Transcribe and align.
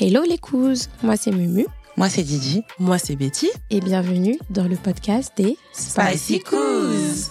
Hello 0.00 0.22
les 0.22 0.38
cousses, 0.38 0.88
moi 1.02 1.16
c'est 1.16 1.30
Mumu 1.30 1.66
Moi, 1.96 2.08
c'est 2.08 2.22
Didi. 2.22 2.62
Moi, 2.78 2.98
c'est 2.98 3.16
Betty. 3.16 3.48
et 3.70 3.80
bienvenue 3.80 4.38
dans 4.48 4.66
le 4.66 4.76
podcast 4.76 5.32
des 5.36 5.58
Spicy 5.72 6.40
Coos. 6.40 7.30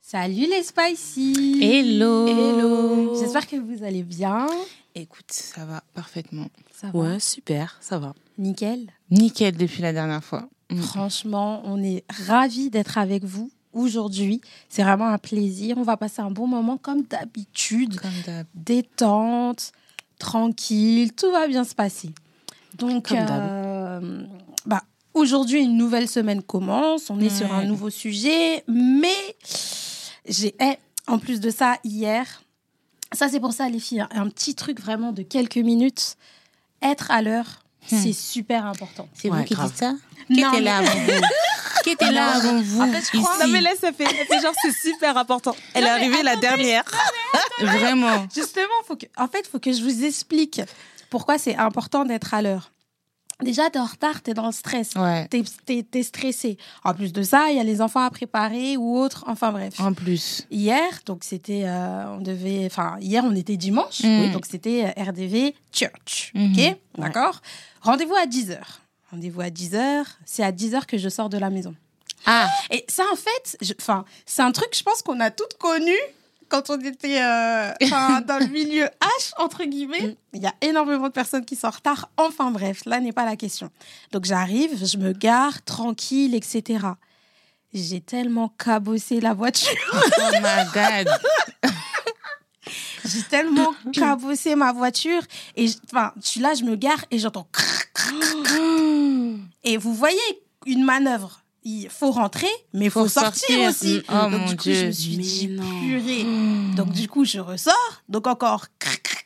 Salut 0.00 0.46
les 0.48 0.62
Spicy 0.62 1.58
Hello. 1.62 2.26
Hello 2.28 3.18
J'espère 3.20 3.46
que 3.46 3.56
vous 3.56 3.84
allez 3.84 4.02
bien. 4.02 4.46
Écoute, 4.94 5.30
ça 5.30 5.64
va 5.64 5.82
parfaitement. 5.94 6.46
Ça 6.72 6.90
va 6.92 6.98
Ouais, 6.98 7.20
super, 7.20 7.76
ça 7.80 7.98
va. 7.98 8.14
Nickel. 8.38 8.90
Nickel 9.10 9.56
depuis 9.56 9.82
la 9.82 9.92
dernière 9.92 10.24
fois. 10.24 10.48
Mm. 10.70 10.80
Franchement, 10.82 11.62
on 11.64 11.82
est 11.82 12.04
ravis 12.26 12.70
d'être 12.70 12.98
avec 12.98 13.24
vous 13.24 13.50
aujourd'hui. 13.72 14.40
C'est 14.68 14.82
vraiment 14.82 15.08
un 15.08 15.18
plaisir. 15.18 15.76
On 15.78 15.82
va 15.82 15.96
passer 15.96 16.20
un 16.22 16.30
bon 16.30 16.46
moment 16.46 16.76
comme 16.76 17.02
d'habitude. 17.02 18.00
Détente, 18.54 19.72
tranquille, 20.18 21.12
tout 21.12 21.30
va 21.32 21.46
bien 21.48 21.64
se 21.64 21.74
passer. 21.74 22.10
Donc, 22.76 23.10
euh, 23.12 24.24
bah, 24.66 24.82
aujourd'hui, 25.14 25.62
une 25.62 25.76
nouvelle 25.76 26.08
semaine 26.08 26.42
commence. 26.42 27.10
On 27.10 27.20
est 27.20 27.30
sur 27.30 27.52
un 27.52 27.64
nouveau 27.64 27.90
sujet, 27.90 28.62
mais 28.68 29.08
j'ai, 30.28 30.54
eh, 30.60 30.76
en 31.06 31.18
plus 31.18 31.40
de 31.40 31.50
ça, 31.50 31.76
hier, 31.84 32.42
ça 33.12 33.28
c'est 33.28 33.40
pour 33.40 33.52
ça, 33.52 33.68
les 33.68 33.80
filles, 33.80 34.04
un 34.12 34.28
petit 34.28 34.54
truc 34.54 34.80
vraiment 34.80 35.12
de 35.12 35.22
quelques 35.22 35.56
minutes. 35.56 36.16
Être 36.82 37.10
à 37.10 37.22
l'heure, 37.22 37.64
c'est 37.86 38.12
super 38.12 38.66
important. 38.66 39.08
C'est 39.14 39.30
Ouais, 39.30 39.38
vous 39.38 39.44
qui 39.44 39.54
grave. 39.54 39.68
dites 39.68 39.78
ça 39.78 39.94
Qui 40.28 40.40
était 40.40 40.60
là 40.60 40.78
avant 40.78 40.90
vous? 41.00 41.12
Qui 41.84 41.90
était 41.90 42.10
là 42.12 42.36
avant 42.36 42.60
vous 42.60 42.80
En 42.82 42.88
fait, 42.92 43.00
je 43.12 43.18
crois- 43.18 43.38
Non, 43.46 43.52
mais 43.52 43.60
là, 43.60 43.70
ça 43.80 43.92
fait, 43.92 44.04
ça 44.04 44.10
fait 44.28 44.40
genre, 44.40 44.54
c'est 44.62 44.72
super 44.90 45.16
important. 45.16 45.54
Elle 45.74 45.84
est 45.84 45.88
arrivée 45.88 46.22
la 46.22 46.36
dernière. 46.36 46.84
Vraiment. 47.60 48.26
Justement, 48.34 48.66
faut 48.86 48.96
que, 48.96 49.06
en 49.16 49.28
fait, 49.28 49.40
il 49.46 49.48
faut 49.50 49.58
que 49.58 49.72
je 49.72 49.82
vous 49.82 50.04
explique 50.04 50.60
pourquoi 51.10 51.38
c'est 51.38 51.56
important 51.56 52.04
d'être 52.04 52.34
à 52.34 52.42
l'heure. 52.42 52.72
Déjà, 53.42 53.70
t'es 53.70 53.78
en 53.78 53.86
retard, 53.86 54.20
t'es 54.20 54.34
dans 54.34 54.44
le 54.44 54.52
stress. 54.52 54.90
Ouais. 54.96 55.26
T'es, 55.28 55.82
t'es 55.82 56.02
stressé. 56.02 56.58
En 56.84 56.92
plus 56.92 57.10
de 57.10 57.22
ça, 57.22 57.50
il 57.50 57.56
y 57.56 57.60
a 57.60 57.64
les 57.64 57.80
enfants 57.80 58.04
à 58.04 58.10
préparer 58.10 58.76
ou 58.76 58.98
autres. 58.98 59.24
Enfin 59.28 59.50
bref. 59.50 59.80
En 59.80 59.94
plus. 59.94 60.46
Hier, 60.50 60.82
donc 61.06 61.24
c'était, 61.24 61.62
euh, 61.64 62.16
on 62.18 62.20
devait, 62.20 62.66
enfin 62.66 62.96
hier 63.00 63.24
on 63.24 63.34
était 63.34 63.56
dimanche, 63.56 64.00
Mm. 64.04 64.20
oui, 64.20 64.30
donc 64.30 64.44
c'était 64.44 64.84
euh, 64.94 65.02
RDV 65.04 65.54
Church, 65.72 66.32
Mhm. 66.34 66.52
ok, 66.54 66.76
d'accord? 66.98 67.40
Rendez-vous 67.80 68.14
à 68.14 68.26
10 68.26 68.50
h 68.50 68.58
Rendez-vous 69.10 69.40
à 69.40 69.50
10 69.50 69.72
h 69.72 70.04
C'est 70.24 70.42
à 70.44 70.52
10 70.52 70.72
h 70.74 70.86
que 70.86 70.98
je 70.98 71.08
sors 71.08 71.28
de 71.28 71.38
la 71.38 71.50
maison. 71.50 71.74
Ah, 72.26 72.48
Et 72.70 72.84
ça, 72.88 73.04
en 73.12 73.16
fait, 73.16 73.56
enfin, 73.80 74.04
c'est 74.26 74.42
un 74.42 74.52
truc, 74.52 74.68
je 74.76 74.82
pense 74.82 75.02
qu'on 75.02 75.20
a 75.20 75.30
toutes 75.30 75.54
connu 75.58 75.94
quand 76.48 76.68
on 76.70 76.78
était 76.80 77.22
euh, 77.22 77.72
dans 78.26 78.38
le 78.40 78.46
milieu 78.48 78.84
H, 78.84 79.32
entre 79.38 79.64
guillemets. 79.64 80.16
Il 80.32 80.42
y 80.42 80.46
a 80.46 80.54
énormément 80.60 81.06
de 81.08 81.12
personnes 81.12 81.44
qui 81.44 81.56
sont 81.56 81.68
en 81.68 81.70
retard. 81.70 82.10
Enfin 82.16 82.50
bref, 82.50 82.82
là 82.86 83.00
n'est 83.00 83.12
pas 83.12 83.24
la 83.24 83.36
question. 83.36 83.70
Donc 84.12 84.24
j'arrive, 84.26 84.84
je 84.84 84.96
me 84.98 85.12
gare, 85.12 85.62
tranquille, 85.64 86.34
etc. 86.34 86.86
J'ai 87.72 88.00
tellement 88.00 88.48
cabossé 88.48 89.20
la 89.20 89.32
voiture. 89.32 89.70
oh 89.92 90.32
my 90.34 90.64
God. 90.74 91.08
J'ai 93.04 93.22
tellement 93.22 93.72
cabossé 93.92 94.54
ma 94.54 94.72
voiture. 94.72 95.22
Et 95.56 95.66
je- 95.68 95.76
enfin, 95.90 96.12
je 96.22 96.28
suis 96.28 96.40
là, 96.40 96.54
je 96.54 96.64
me 96.64 96.76
gare 96.76 97.04
et 97.10 97.18
j'entends... 97.18 97.48
crrr. 97.94 99.38
Et 99.64 99.76
vous 99.76 99.94
voyez 99.94 100.18
une 100.66 100.84
manœuvre. 100.84 101.36
Il 101.62 101.90
faut 101.90 102.10
rentrer, 102.10 102.48
mais 102.72 102.86
il 102.86 102.90
faut, 102.90 103.02
Faut 103.02 103.08
sortir, 103.20 103.46
sortir. 103.48 103.68
aussi. 103.68 103.98
Mm. 103.98 104.02
Oh, 104.08 104.12
Donc 104.30 104.30
mon 104.40 104.46
du 104.46 104.56
coup, 104.56 104.62
Dieu. 104.62 104.74
je 104.74 104.86
me 104.86 104.92
suis 104.92 105.16
Mais 105.18 105.22
dit, 105.22 105.48
non. 105.48 105.80
purée. 105.80 106.74
Donc 106.76 106.92
du 106.92 107.06
coup, 107.06 107.24
je 107.26 107.38
ressors. 107.38 108.02
Donc 108.08 108.26
encore... 108.26 108.66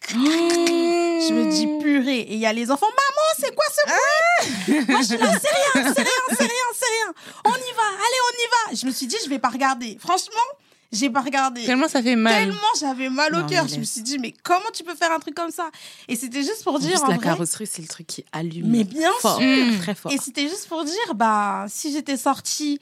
Je 0.09 1.33
me 1.33 1.51
dis 1.51 1.67
purée. 1.83 2.21
Et 2.21 2.35
il 2.35 2.41
y 2.41 2.47
a 2.47 2.53
les 2.53 2.71
enfants, 2.71 2.87
maman, 2.89 3.29
c'est 3.39 3.55
quoi 3.55 3.65
ce 3.71 3.81
bruit? 3.87 4.85
Moi, 4.89 5.01
je 5.01 5.07
suis 5.07 5.17
là, 5.17 5.27
c'est 5.41 5.49
rien, 5.49 5.95
c'est 5.95 6.03
rien, 6.03 6.11
c'est 6.31 6.43
rien, 6.43 6.69
c'est 6.75 6.87
rien. 6.87 7.15
On 7.45 7.51
y 7.55 7.73
va, 7.77 7.87
allez, 7.87 8.21
on 8.29 8.35
y 8.35 8.49
va. 8.51 8.77
Je 8.81 8.87
me 8.87 8.91
suis 8.91 9.07
dit, 9.07 9.17
je 9.25 9.29
vais 9.31 9.39
pas 9.39 9.49
regarder. 9.51 9.97
Franchement, 10.01 10.35
j'ai 10.93 11.11
pas 11.11 11.21
regardé. 11.23 11.65
Tellement 11.65 11.89
ça 11.89 12.03
fait 12.03 12.17
mal. 12.17 12.45
Tellement 12.45 12.59
j'avais 12.79 13.11
mal 13.11 13.35
au 13.35 13.45
cœur. 13.47 13.67
Je 13.69 13.77
me 13.79 13.85
suis 13.85 14.03
dit, 14.03 14.19
mais 14.19 14.33
comment 14.43 14.71
tu 14.73 14.85
peux 14.85 14.95
faire 14.95 15.13
un 15.13 15.19
truc 15.19 15.35
comme 15.35 15.51
ça? 15.51 15.71
Et 16.09 16.17
c'était 16.17 16.43
juste 16.43 16.63
pour 16.65 16.75
En 16.75 16.79
dire, 16.79 17.03
en 17.03 17.09
la 17.09 17.17
vrai, 17.17 17.25
carrosserie, 17.25 17.67
c'est 17.67 17.83
le 17.83 17.89
truc 17.89 18.07
qui 18.07 18.25
allume. 18.33 18.67
mais 18.69 18.85
bien 18.85 19.11
fort, 19.21 19.39
sûr. 19.39 19.79
très 19.81 19.95
fort. 19.95 20.13
et 20.13 20.19
c'était 20.19 20.49
juste 20.49 20.69
pour 20.69 20.85
dire, 20.85 21.15
bah, 21.15 21.67
si 21.69 21.93
j'étais 21.93 22.17
sortie 22.17 22.79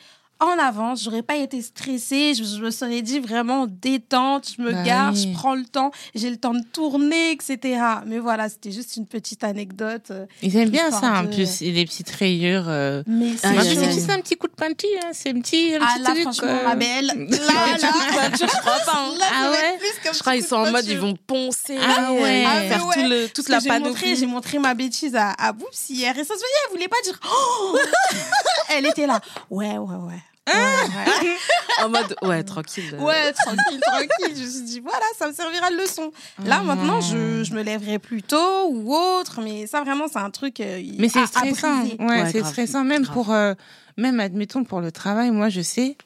en 0.46 0.58
avance, 0.58 1.02
j'aurais 1.04 1.22
pas 1.22 1.36
été 1.36 1.60
stressée, 1.62 2.34
je, 2.34 2.42
je 2.44 2.60
me 2.62 2.70
serais 2.70 3.02
dit 3.02 3.20
vraiment 3.20 3.66
détente, 3.68 4.48
je 4.56 4.62
me 4.62 4.72
Bah 4.72 4.82
gare, 4.82 5.12
oui. 5.12 5.28
je 5.32 5.36
prends 5.38 5.54
le 5.54 5.64
temps, 5.64 5.90
j'ai 6.14 6.30
le 6.30 6.36
temps 6.36 6.54
de 6.54 6.62
tourner, 6.72 7.32
etc. 7.32 7.80
Mais 8.06 8.18
voilà, 8.18 8.48
c'était 8.48 8.72
juste 8.72 8.96
une 8.96 9.06
petite 9.06 9.44
anecdote. 9.44 10.10
euh, 10.10 10.26
Ils 10.42 10.56
aiment 10.56 10.70
bien 10.70 10.90
ça 10.90 11.12
en 11.20 11.22
de- 11.24 11.28
plus, 11.34 11.60
les 11.60 11.84
petites 11.84 12.10
rayures. 12.10 12.64
euh. 12.68 13.02
Mais 13.06 13.30
Ah, 13.42 13.48
c'est 13.48 13.48
il 13.48 13.54
y 13.54 13.58
plus, 13.58 13.78
a- 13.78 13.84
c'est 13.84 13.92
juste- 13.92 14.10
un 14.10 14.20
petit 14.20 14.36
coup 14.36 14.48
de 14.48 14.52
peinture, 14.54 14.88
hein. 15.04 15.10
c'est 15.12 15.30
un 15.30 15.40
petit, 15.40 15.74
un 15.74 15.78
Ah 15.82 15.92
petit 15.94 16.02
là, 16.02 16.10
truc. 16.10 16.22
franchement, 16.22 16.48
euh. 16.48 16.64
ma 16.68 16.74
belle, 16.74 17.06
là, 17.06 17.16
là, 17.16 18.30
je 18.32 18.46
crois 18.46 18.78
pas. 18.84 18.92
hein. 18.96 19.14
Ah 19.34 19.50
ouais? 19.50 19.78
plus 19.78 20.12
Je 20.14 20.18
crois 20.18 20.34
qu'ils 20.34 20.44
sont 20.44 20.56
en 20.56 20.66
de 20.66 20.70
mode, 20.70 20.86
ils 20.86 20.98
vont 20.98 21.16
poncer, 21.26 21.78
Ah 21.80 22.12
ouais. 22.12 22.44
euh, 22.44 22.48
Ah, 22.48 22.60
faire 22.68 22.86
mais 22.88 23.02
tout 23.02 23.08
le, 23.08 23.26
toute 23.28 23.48
Parce 23.48 23.64
la 23.64 23.72
panoplie. 23.74 24.16
j'ai 24.16 24.26
montré 24.26 24.58
ma 24.58 24.74
bêtise 24.74 25.14
à, 25.14 25.30
à 25.38 25.52
Boops 25.52 25.88
hier 25.90 26.10
et 26.18 26.24
ça 26.24 26.34
se 26.34 26.38
voyait, 26.38 26.54
elle 26.66 26.72
voulait 26.72 26.88
pas 26.88 26.96
dire. 27.04 27.18
Oh 27.24 27.76
elle 28.70 28.86
était 28.86 29.06
là. 29.06 29.20
Ouais, 29.50 29.78
ouais, 29.78 29.96
ouais. 29.96 30.22
Ouais. 30.48 31.36
En 31.82 31.88
mode, 31.88 32.14
ouais, 32.22 32.42
tranquille. 32.44 32.94
Ouais, 33.00 33.32
tranquille, 33.32 33.80
tranquille. 33.80 34.36
Je 34.36 34.42
me 34.44 34.50
suis 34.50 34.62
dit, 34.62 34.80
voilà, 34.80 35.04
ça 35.18 35.26
me 35.26 35.32
servira 35.32 35.70
de 35.70 35.76
leçon. 35.76 36.12
Là, 36.44 36.60
Oh 36.62 36.66
maintenant, 36.66 37.00
je, 37.00 37.42
je 37.42 37.54
me 37.54 37.62
lèverai 37.62 37.98
plus 37.98 38.22
tôt 38.22 38.68
ou 38.70 38.94
autre, 38.94 39.40
mais 39.42 39.66
ça, 39.66 39.80
vraiment, 39.82 40.06
c'est 40.06 40.18
un 40.18 40.30
truc. 40.30 40.60
euh, 40.60 40.80
Mais 40.98 41.08
c'est 41.08 41.26
stressant. 41.26 41.82
Ouais, 41.84 41.96
Ouais, 41.98 42.30
c'est 42.30 42.44
stressant 42.44 42.84
même 42.84 43.02
Grave. 43.02 43.14
pour 43.14 43.32
euh, 43.32 43.54
même 43.96 44.20
admettons 44.20 44.62
pour 44.64 44.80
le 44.80 44.92
travail. 44.92 45.30
Moi, 45.32 45.48
je 45.48 45.60
sais 45.60 45.96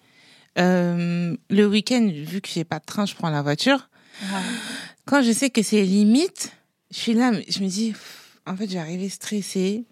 euh, 0.59 1.37
le 1.51 1.67
week-end 1.67 2.09
vu 2.11 2.41
que 2.41 2.49
j'ai 2.49 2.65
pas 2.65 2.79
de 2.79 2.85
train, 2.87 3.05
je 3.05 3.15
prends 3.15 3.29
la 3.31 3.43
voiture. 3.43 3.89
Quand 5.05 5.21
je 5.23 5.33
sais 5.33 5.51
que 5.51 5.63
c'est 5.63 5.83
limite, 5.83 6.53
je 6.91 6.97
suis 6.99 7.13
là, 7.15 7.33
mais 7.33 7.45
je 7.49 7.61
me 7.61 7.69
dis 7.69 7.91
pff, 7.93 8.39
en 8.47 8.57
fait, 8.57 8.67
je 8.69 8.75
vais 8.75 8.79
arriver 8.79 9.09
stressée. 9.11 9.85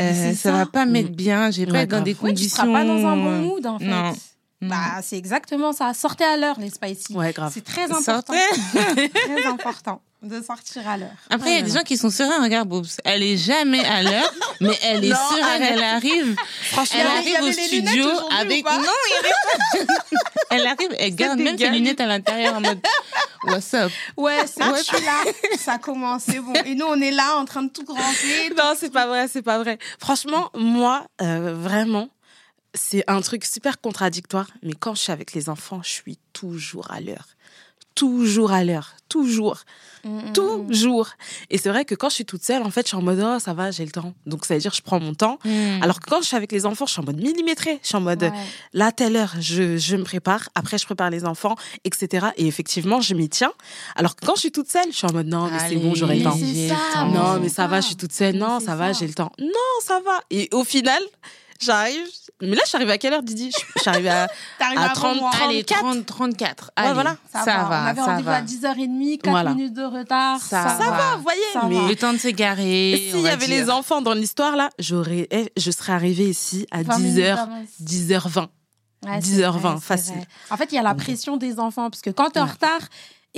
Euh, 0.00 0.32
ça, 0.32 0.34
ça. 0.34 0.52
va 0.52 0.66
pas 0.66 0.86
mettre 0.86 1.10
Mm. 1.10 1.14
bien. 1.14 1.50
J'ai 1.50 1.66
pas 1.66 1.72
Ouais, 1.72 1.82
être 1.82 1.90
dans 1.90 2.00
des 2.02 2.10
Ouais, 2.12 2.14
tu 2.14 2.20
conditions. 2.20 2.56
seras 2.64 2.72
pas 2.72 2.84
dans 2.84 3.06
un 3.06 3.16
bon 3.16 3.26
euh, 3.28 3.40
mood, 3.40 3.66
en 3.66 3.78
fait. 3.78 3.84
non. 3.86 4.12
Mm. 4.60 4.68
Bah, 4.68 5.00
c'est 5.02 5.16
exactement 5.16 5.72
ça. 5.72 5.94
Sortez 5.94 6.24
à 6.24 6.36
l'heure, 6.36 6.58
les 6.60 6.70
spicy. 6.70 7.12
Ouais, 7.14 7.32
grave. 7.32 7.52
C'est 7.54 7.64
très 7.64 7.84
important. 7.92 8.34
Sortez. 8.34 9.08
très 9.14 9.46
important 9.46 10.00
de 10.22 10.42
sortir 10.42 10.88
à 10.88 10.96
l'heure. 10.96 11.16
Après, 11.30 11.50
il 11.52 11.56
y 11.56 11.58
a 11.58 11.62
des 11.62 11.70
gens 11.70 11.82
qui 11.82 11.96
sont 11.96 12.10
sereins. 12.10 12.42
Regarde, 12.42 12.68
Boobs, 12.68 12.86
elle 13.04 13.22
est 13.22 13.36
jamais 13.36 13.84
à 13.84 14.02
l'heure, 14.02 14.34
mais 14.60 14.76
elle 14.82 15.04
est 15.04 15.10
Non, 15.10 15.16
sereine. 15.30 15.44
arrête. 15.44 15.70
Elle 15.74 15.82
arrive. 15.84 16.36
Franchement, 16.72 16.98
elle 17.00 17.06
arrive 17.06 17.48
au 17.48 17.52
studio 17.52 18.06
avec. 18.38 18.64
Non, 18.64 18.80
il 18.80 19.86
pas. 19.86 19.94
Elle 20.50 20.66
arrive, 20.66 20.94
elle 20.98 21.14
garde 21.14 21.38
même 21.38 21.58
ses 21.58 21.68
lunettes 21.68 22.00
à 22.00 22.06
l'intérieur 22.06 22.54
en 22.54 22.62
mode 22.62 22.80
What's 23.44 23.74
up? 23.74 23.92
Ouais, 24.16 24.46
c'est 24.46 24.64
je 24.64 24.82
suis 24.82 25.04
là. 25.04 25.22
Ça 25.58 25.76
commence, 25.76 26.22
c'est 26.24 26.40
bon. 26.40 26.54
Et 26.64 26.74
nous, 26.74 26.86
on 26.86 26.98
est 27.02 27.10
là 27.10 27.36
en 27.36 27.44
train 27.44 27.62
de 27.64 27.68
tout 27.68 27.84
ranger. 27.86 28.50
Non, 28.56 28.72
c'est 28.74 28.90
pas 28.90 29.06
vrai, 29.06 29.28
c'est 29.28 29.42
pas 29.42 29.58
vrai. 29.58 29.78
Franchement, 30.00 30.50
moi, 30.54 31.06
euh, 31.20 31.54
vraiment, 31.54 32.08
c'est 32.74 33.04
un 33.08 33.20
truc 33.20 33.44
super 33.44 33.78
contradictoire. 33.80 34.48
Mais 34.62 34.72
quand 34.72 34.94
je 34.94 35.02
suis 35.02 35.12
avec 35.12 35.34
les 35.34 35.50
enfants, 35.50 35.82
je 35.84 35.90
suis 35.90 36.18
toujours 36.32 36.90
à 36.90 37.00
l'heure. 37.00 37.26
Toujours 37.98 38.52
à 38.52 38.64
l'heure. 38.64 38.94
Toujours. 39.08 39.58
Mm, 40.04 40.32
Toujours. 40.32 41.08
Et 41.50 41.58
c'est 41.58 41.70
vrai 41.70 41.84
que 41.84 41.94
quand 41.94 42.08
je 42.08 42.14
suis 42.16 42.24
toute 42.24 42.42
seule, 42.44 42.62
en 42.62 42.70
fait, 42.70 42.82
je 42.82 42.88
suis 42.88 42.96
en 42.96 43.02
mode, 43.02 43.20
oh, 43.24 43.38
ça 43.40 43.52
va, 43.54 43.70
j'ai 43.70 43.84
le 43.84 43.90
temps. 43.90 44.14
Donc, 44.26 44.44
ça 44.44 44.54
veut 44.54 44.60
dire, 44.60 44.72
je 44.72 44.80
prends 44.82 45.00
mon 45.00 45.14
temps. 45.14 45.38
Hmm. 45.44 45.82
Alors 45.82 45.98
que 45.98 46.08
quand 46.08 46.20
je 46.20 46.26
suis 46.26 46.36
avec 46.36 46.52
les 46.52 46.66
enfants, 46.66 46.86
je 46.86 46.92
suis 46.92 47.00
en 47.00 47.04
mode 47.04 47.16
millimétré. 47.20 47.80
Je 47.82 47.88
suis 47.88 47.96
en 47.96 48.00
mode, 48.00 48.22
Ouais. 48.22 48.32
là, 48.74 48.92
telle 48.92 49.16
heure, 49.16 49.34
je, 49.40 49.76
je 49.76 49.96
me 49.96 50.04
prépare. 50.04 50.48
Après, 50.54 50.78
je 50.78 50.84
prépare 50.86 51.10
les 51.10 51.24
enfants, 51.24 51.56
etc. 51.84 52.28
Et 52.36 52.46
effectivement, 52.46 53.00
je 53.00 53.14
m'y 53.14 53.28
tiens. 53.28 53.52
Alors 53.96 54.14
que 54.14 54.24
quand 54.24 54.34
je 54.36 54.40
suis 54.40 54.52
toute 54.52 54.70
seule, 54.70 54.86
je 54.92 54.96
suis 54.96 55.06
en 55.06 55.12
mode, 55.12 55.26
non, 55.26 55.50
mais 55.50 55.58
c'est 55.68 55.76
bon, 55.76 55.94
j'aurai 55.94 56.18
le 56.18 56.24
temps. 56.24 56.36
ça, 56.36 57.04
Non, 57.06 57.40
mais 57.40 57.48
ça 57.48 57.66
va, 57.66 57.80
je 57.80 57.86
suis 57.86 57.96
toute 57.96 58.12
seule. 58.12 58.36
Non, 58.36 58.60
ça 58.60 58.76
va, 58.76 58.92
j'ai 58.92 59.06
le 59.06 59.14
temps. 59.14 59.32
Non, 59.40 59.48
ça 59.82 60.00
va. 60.04 60.20
Et 60.30 60.48
au 60.52 60.62
final, 60.64 61.02
j'arrive. 61.60 62.06
Mais 62.40 62.54
là, 62.54 62.62
je 62.64 62.68
suis 62.68 62.76
arrivée 62.76 62.92
à 62.92 62.98
quelle 62.98 63.12
heure, 63.14 63.22
Didi? 63.22 63.50
Je 63.76 63.80
suis 63.80 63.90
arrivée 63.90 64.10
à. 64.10 64.28
À 64.60 64.84
avant 64.84 64.92
30, 64.94 65.16
moi. 65.18 65.30
Allez, 65.42 65.64
34. 65.64 65.80
30, 65.94 66.06
34. 66.06 66.64
Ouais, 66.64 66.70
Allez, 66.76 66.94
voilà. 66.94 67.16
Ça, 67.32 67.44
va, 67.44 67.68
On 67.68 67.72
avait 67.86 68.00
ça 68.00 68.06
rendez-vous 68.06 68.28
à 68.28 68.40
va. 68.40 68.42
10h30, 68.42 69.18
4 69.18 69.30
Voilà. 69.30 69.54
minutes 69.54 69.72
de 69.74 69.82
retard. 69.82 70.40
Ça 70.40 70.62
Ça, 70.62 70.68
va. 70.68 70.78
Ça 70.84 70.90
va. 70.90 70.96
va, 70.96 71.16
vous 71.16 71.22
voyez. 71.22 71.40
Ça 71.52 71.62
mais 71.68 71.74
va. 71.80 71.88
Le 71.88 71.96
temps 71.96 72.12
de 72.12 72.18
se 72.18 72.28
garer. 72.28 72.94
on 72.94 73.10
s'il 73.12 73.20
y 73.20 73.22
va 73.24 73.32
avait 73.32 73.46
dire. 73.46 73.56
les 73.64 73.70
enfants 73.70 74.00
dans 74.02 74.14
l'histoire, 74.14 74.54
là, 74.56 74.70
j'aurais, 74.78 75.26
eh, 75.30 75.50
je 75.56 75.70
serais 75.70 75.92
arrivée 75.92 76.28
ici 76.28 76.66
à 76.70 76.82
20 76.82 76.98
minutes 76.98 77.16
10h, 77.16 77.34
d'avance. 77.34 77.68
10h20. 77.82 78.46
Ouais, 79.06 79.18
10h20, 79.18 79.22
c'est 79.22 79.40
vrai, 79.42 79.74
c'est 79.76 79.80
facile. 79.86 80.26
En 80.50 80.56
fait, 80.56 80.72
il 80.72 80.74
y 80.74 80.78
a 80.78 80.82
la 80.82 80.94
pression 80.94 81.36
des 81.36 81.58
enfants. 81.58 81.90
Parce 81.90 82.02
que 82.02 82.10
quand 82.10 82.30
tu 82.30 82.38
es 82.38 82.42
en 82.42 82.46
retard 82.46 82.80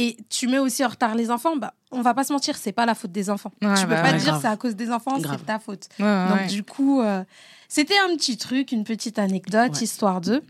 et 0.01 0.17
tu 0.31 0.49
mets 0.49 0.59
aussi 0.59 0.83
en 0.83 0.89
retard 0.89 1.15
les 1.15 1.31
enfants, 1.31 1.57
bah, 1.57 1.75
on 1.91 2.01
va 2.01 2.15
pas 2.15 2.25
se 2.25 2.33
mentir, 2.33 2.57
c'est 2.57 2.73
pas 2.73 2.87
la 2.87 2.95
faute 2.95 3.13
des 3.13 3.29
enfants. 3.29 3.53
Ouais, 3.61 3.75
tu 3.75 3.83
peux 3.83 3.91
bah 3.91 4.01
pas 4.01 4.13
ouais. 4.13 4.19
dire 4.19 4.39
c'est 4.41 4.49
à 4.49 4.57
cause 4.57 4.75
des 4.75 4.91
enfants, 4.91 5.19
c'est 5.21 5.45
ta 5.45 5.59
faute. 5.59 5.89
Ouais, 5.99 6.29
Donc, 6.29 6.47
du 6.47 6.63
coup, 6.63 7.03
euh, 7.03 7.23
c'était 7.69 7.99
un 7.99 8.17
petit 8.17 8.39
truc, 8.39 8.73
une 8.73 8.85
petite 8.85 9.19
anecdote, 9.19 9.79
histoire 9.83 10.23
d'eux. 10.23 10.43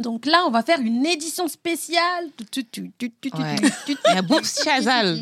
Donc 0.00 0.26
là, 0.26 0.42
on 0.46 0.50
va 0.50 0.62
faire 0.62 0.80
une 0.80 1.06
édition 1.06 1.46
spéciale. 1.46 2.30
Boubs 4.24 4.44
Chazal. 4.64 5.18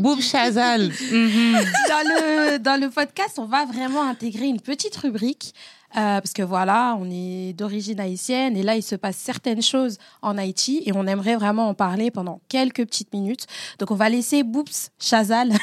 Boubs 0.00 0.20
Chazal. 0.20 0.88
Mhm. 0.88 1.52
Dans 1.88 2.02
le, 2.04 2.58
dans 2.58 2.78
le 2.78 2.90
podcast, 2.90 3.38
on 3.38 3.46
va 3.46 3.64
vraiment 3.64 4.02
intégrer 4.02 4.46
une 4.46 4.60
petite 4.60 4.96
rubrique. 4.96 5.54
Euh, 5.96 6.20
parce 6.20 6.32
que 6.32 6.42
voilà, 6.42 6.96
on 7.00 7.08
est 7.10 7.52
d'origine 7.54 7.98
haïtienne 8.00 8.56
et 8.56 8.62
là, 8.62 8.76
il 8.76 8.82
se 8.82 8.94
passe 8.94 9.16
certaines 9.16 9.62
choses 9.62 9.98
en 10.22 10.36
Haïti 10.36 10.82
et 10.84 10.92
on 10.94 11.06
aimerait 11.06 11.36
vraiment 11.36 11.68
en 11.68 11.74
parler 11.74 12.10
pendant 12.10 12.40
quelques 12.48 12.84
petites 12.84 13.12
minutes. 13.12 13.46
Donc, 13.78 13.90
on 13.90 13.94
va 13.94 14.08
laisser 14.08 14.42
Boops 14.42 14.90
Chazal. 14.98 15.52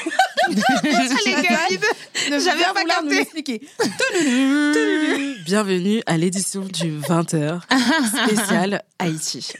J'avais 2.28 2.64
pas 2.64 2.80
vouloir 2.80 3.02
nous 3.02 3.10
capté. 3.10 3.16
l'expliquer. 3.16 3.60
Bienvenue 5.44 6.02
à 6.06 6.16
l'édition 6.16 6.62
du 6.62 6.98
20h 7.00 7.60
spécial 8.26 8.82
Haïti. 8.98 9.52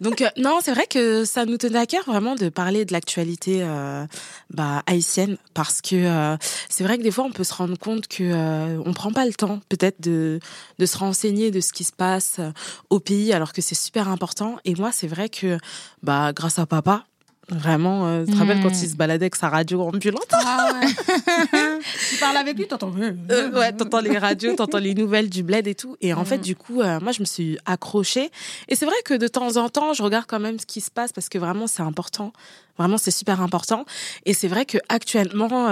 Donc 0.00 0.22
euh, 0.22 0.28
non, 0.36 0.58
c'est 0.62 0.72
vrai 0.72 0.86
que 0.86 1.24
ça 1.24 1.44
nous 1.44 1.56
tenait 1.56 1.78
à 1.78 1.86
cœur 1.86 2.04
vraiment 2.06 2.34
de 2.34 2.48
parler 2.48 2.84
de 2.84 2.92
l'actualité 2.92 3.62
euh, 3.62 4.06
bah, 4.50 4.82
haïtienne 4.86 5.36
parce 5.54 5.82
que 5.82 5.96
euh, 5.96 6.36
c'est 6.68 6.84
vrai 6.84 6.98
que 6.98 7.02
des 7.02 7.10
fois 7.10 7.24
on 7.24 7.32
peut 7.32 7.44
se 7.44 7.54
rendre 7.54 7.78
compte 7.78 8.08
que 8.08 8.22
euh, 8.22 8.80
on 8.84 8.92
prend 8.92 9.12
pas 9.12 9.26
le 9.26 9.34
temps 9.34 9.60
peut-être 9.68 10.00
de 10.00 10.07
de 10.08 10.86
se 10.86 10.98
renseigner 10.98 11.50
de 11.50 11.60
ce 11.60 11.72
qui 11.72 11.84
se 11.84 11.92
passe 11.92 12.36
euh, 12.38 12.50
au 12.90 13.00
pays 13.00 13.32
alors 13.32 13.52
que 13.52 13.62
c'est 13.62 13.74
super 13.74 14.08
important 14.08 14.56
et 14.64 14.74
moi 14.74 14.90
c'est 14.92 15.06
vrai 15.06 15.28
que 15.28 15.58
bah 16.02 16.32
grâce 16.32 16.58
à 16.58 16.66
papa 16.66 17.04
Vraiment, 17.50 18.06
euh, 18.06 18.26
tu 18.26 18.32
te 18.32 18.36
rappelles 18.36 18.60
quand 18.60 18.82
il 18.82 18.88
se 18.90 18.94
baladait 18.94 19.24
avec 19.24 19.34
sa 19.34 19.48
radio 19.48 19.80
ambulante 19.80 20.28
Ah 20.32 20.70
ouais. 20.74 20.86
tu 22.10 22.16
parles 22.18 22.36
avec 22.36 22.58
lui, 22.58 22.66
t'entends. 22.68 22.92
Euh, 22.98 23.50
ouais, 23.58 23.72
t'entends 23.72 24.00
les 24.00 24.18
radios, 24.18 24.54
t'entends 24.54 24.78
les 24.78 24.94
nouvelles 24.94 25.30
du 25.30 25.42
bled 25.42 25.66
et 25.66 25.74
tout. 25.74 25.96
Et 26.02 26.12
en 26.12 26.26
fait, 26.26 26.38
du 26.38 26.54
coup, 26.54 26.82
euh, 26.82 27.00
moi, 27.00 27.12
je 27.12 27.20
me 27.20 27.24
suis 27.24 27.58
accrochée. 27.64 28.30
Et 28.68 28.76
c'est 28.76 28.84
vrai 28.84 28.96
que 29.02 29.14
de 29.14 29.26
temps 29.28 29.56
en 29.56 29.70
temps, 29.70 29.94
je 29.94 30.02
regarde 30.02 30.26
quand 30.28 30.40
même 30.40 30.58
ce 30.58 30.66
qui 30.66 30.82
se 30.82 30.90
passe 30.90 31.12
parce 31.12 31.30
que 31.30 31.38
vraiment, 31.38 31.66
c'est 31.66 31.82
important. 31.82 32.34
Vraiment, 32.76 32.98
c'est 32.98 33.10
super 33.10 33.40
important. 33.40 33.86
Et 34.26 34.34
c'est 34.34 34.48
vrai 34.48 34.66
que 34.66 34.76
actuellement, 34.90 35.70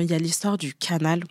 il 0.00 0.10
y 0.10 0.14
a 0.14 0.18
l'histoire 0.18 0.56
du 0.56 0.72
canal. 0.72 1.24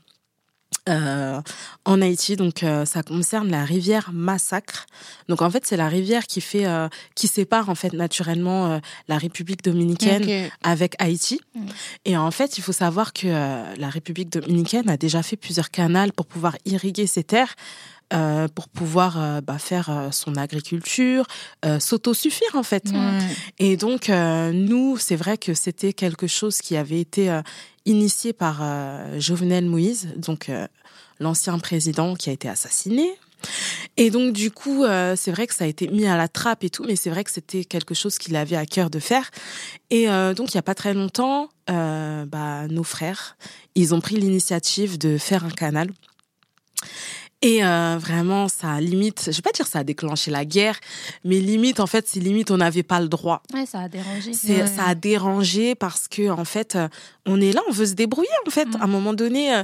Euh, 0.89 1.41
en 1.85 2.01
Haïti, 2.01 2.35
donc 2.35 2.63
euh, 2.63 2.85
ça 2.85 3.03
concerne 3.03 3.49
la 3.49 3.65
rivière 3.65 4.11
Massacre. 4.13 4.85
Donc 5.27 5.41
en 5.41 5.49
fait, 5.49 5.65
c'est 5.65 5.75
la 5.75 5.89
rivière 5.89 6.25
qui 6.25 6.39
fait, 6.39 6.65
euh, 6.65 6.87
qui 7.15 7.27
sépare 7.27 7.69
en 7.69 7.75
fait 7.75 7.93
naturellement 7.93 8.79
la 9.07 9.17
République 9.17 9.63
dominicaine 9.63 10.49
avec 10.63 10.95
Haïti. 10.99 11.41
Mm. 11.55 11.65
Et 12.05 12.17
en 12.17 12.31
fait, 12.31 12.57
il 12.57 12.61
faut 12.61 12.71
savoir 12.71 13.13
que 13.13 13.27
la 13.27 13.89
République 13.89 14.31
dominicaine 14.31 14.89
a 14.89 14.97
déjà 14.97 15.23
fait 15.23 15.37
plusieurs 15.37 15.71
canaux 15.71 16.11
pour 16.15 16.25
pouvoir 16.25 16.55
irriguer 16.65 17.07
ses 17.07 17.23
terres. 17.23 17.55
Euh, 18.13 18.47
pour 18.47 18.69
pouvoir 18.69 19.19
euh, 19.19 19.41
bah, 19.41 19.57
faire 19.57 19.89
euh, 19.89 20.11
son 20.11 20.35
agriculture, 20.35 21.25
euh, 21.65 21.79
s'autosuffire 21.79 22.55
en 22.55 22.63
fait. 22.63 22.85
Et 23.59 23.75
donc 23.75 24.09
euh, 24.09 24.51
nous, 24.53 24.97
c'est 24.97 25.17
vrai 25.17 25.37
que 25.37 25.53
c'était 25.53 25.93
quelque 25.93 26.27
chose 26.27 26.59
qui 26.59 26.77
avait 26.77 27.01
été 27.01 27.29
euh, 27.29 27.41
initié 27.85 28.33
par 28.33 28.59
euh, 28.61 29.19
Jovenel 29.19 29.65
Moïse, 29.65 30.09
donc 30.15 30.49
euh, 30.49 30.67
l'ancien 31.19 31.57
président 31.59 32.15
qui 32.15 32.29
a 32.29 32.33
été 32.33 32.47
assassiné. 32.47 33.13
Et 33.97 34.09
donc 34.09 34.33
du 34.33 34.51
coup, 34.51 34.83
euh, 34.83 35.15
c'est 35.15 35.31
vrai 35.31 35.47
que 35.47 35.53
ça 35.53 35.65
a 35.65 35.67
été 35.67 35.87
mis 35.87 36.05
à 36.07 36.17
la 36.17 36.27
trappe 36.27 36.63
et 36.63 36.69
tout, 36.69 36.83
mais 36.85 36.95
c'est 36.95 37.09
vrai 37.09 37.23
que 37.23 37.31
c'était 37.31 37.65
quelque 37.65 37.93
chose 37.93 38.17
qu'il 38.17 38.35
avait 38.35 38.55
à 38.55 38.65
cœur 38.65 38.89
de 38.89 38.99
faire. 38.99 39.29
Et 39.89 40.09
euh, 40.09 40.33
donc 40.33 40.53
il 40.53 40.55
y 40.55 40.59
a 40.59 40.63
pas 40.63 40.75
très 40.75 40.93
longtemps, 40.93 41.49
euh, 41.69 42.25
bah, 42.25 42.67
nos 42.67 42.83
frères, 42.83 43.37
ils 43.75 43.93
ont 43.93 44.01
pris 44.01 44.15
l'initiative 44.15 44.97
de 44.97 45.17
faire 45.17 45.45
un 45.45 45.51
canal. 45.51 45.89
Et 47.43 47.63
euh, 47.63 47.97
vraiment, 47.99 48.47
ça 48.47 48.81
limite, 48.81 49.25
je 49.27 49.35
vais 49.35 49.41
pas 49.43 49.51
dire 49.51 49.67
ça 49.67 49.79
a 49.79 49.83
déclenché 49.83 50.31
la 50.31 50.43
guerre, 50.43 50.79
mais 51.23 51.39
limite, 51.39 51.79
en 51.79 51.85
fait, 51.85 52.07
c'est 52.07 52.19
limite, 52.19 52.49
on 52.49 52.57
n'avait 52.57 52.81
pas 52.83 52.99
le 52.99 53.07
droit. 53.07 53.43
Ouais, 53.53 53.67
ça 53.67 53.81
a 53.81 53.89
dérangé. 53.89 54.31
Ouais. 54.31 54.67
ça 54.67 54.85
a 54.87 54.95
dérangé 54.95 55.75
parce 55.75 56.07
que 56.07 56.29
en 56.31 56.45
fait, 56.45 56.75
euh, 56.75 56.87
on 57.27 57.39
est 57.39 57.51
là, 57.51 57.61
on 57.69 57.71
veut 57.71 57.85
se 57.85 57.93
débrouiller 57.93 58.29
en 58.47 58.49
fait. 58.49 58.65
Mm. 58.65 58.77
À 58.81 58.83
un 58.85 58.87
moment 58.87 59.13
donné, 59.13 59.53
euh, 59.53 59.63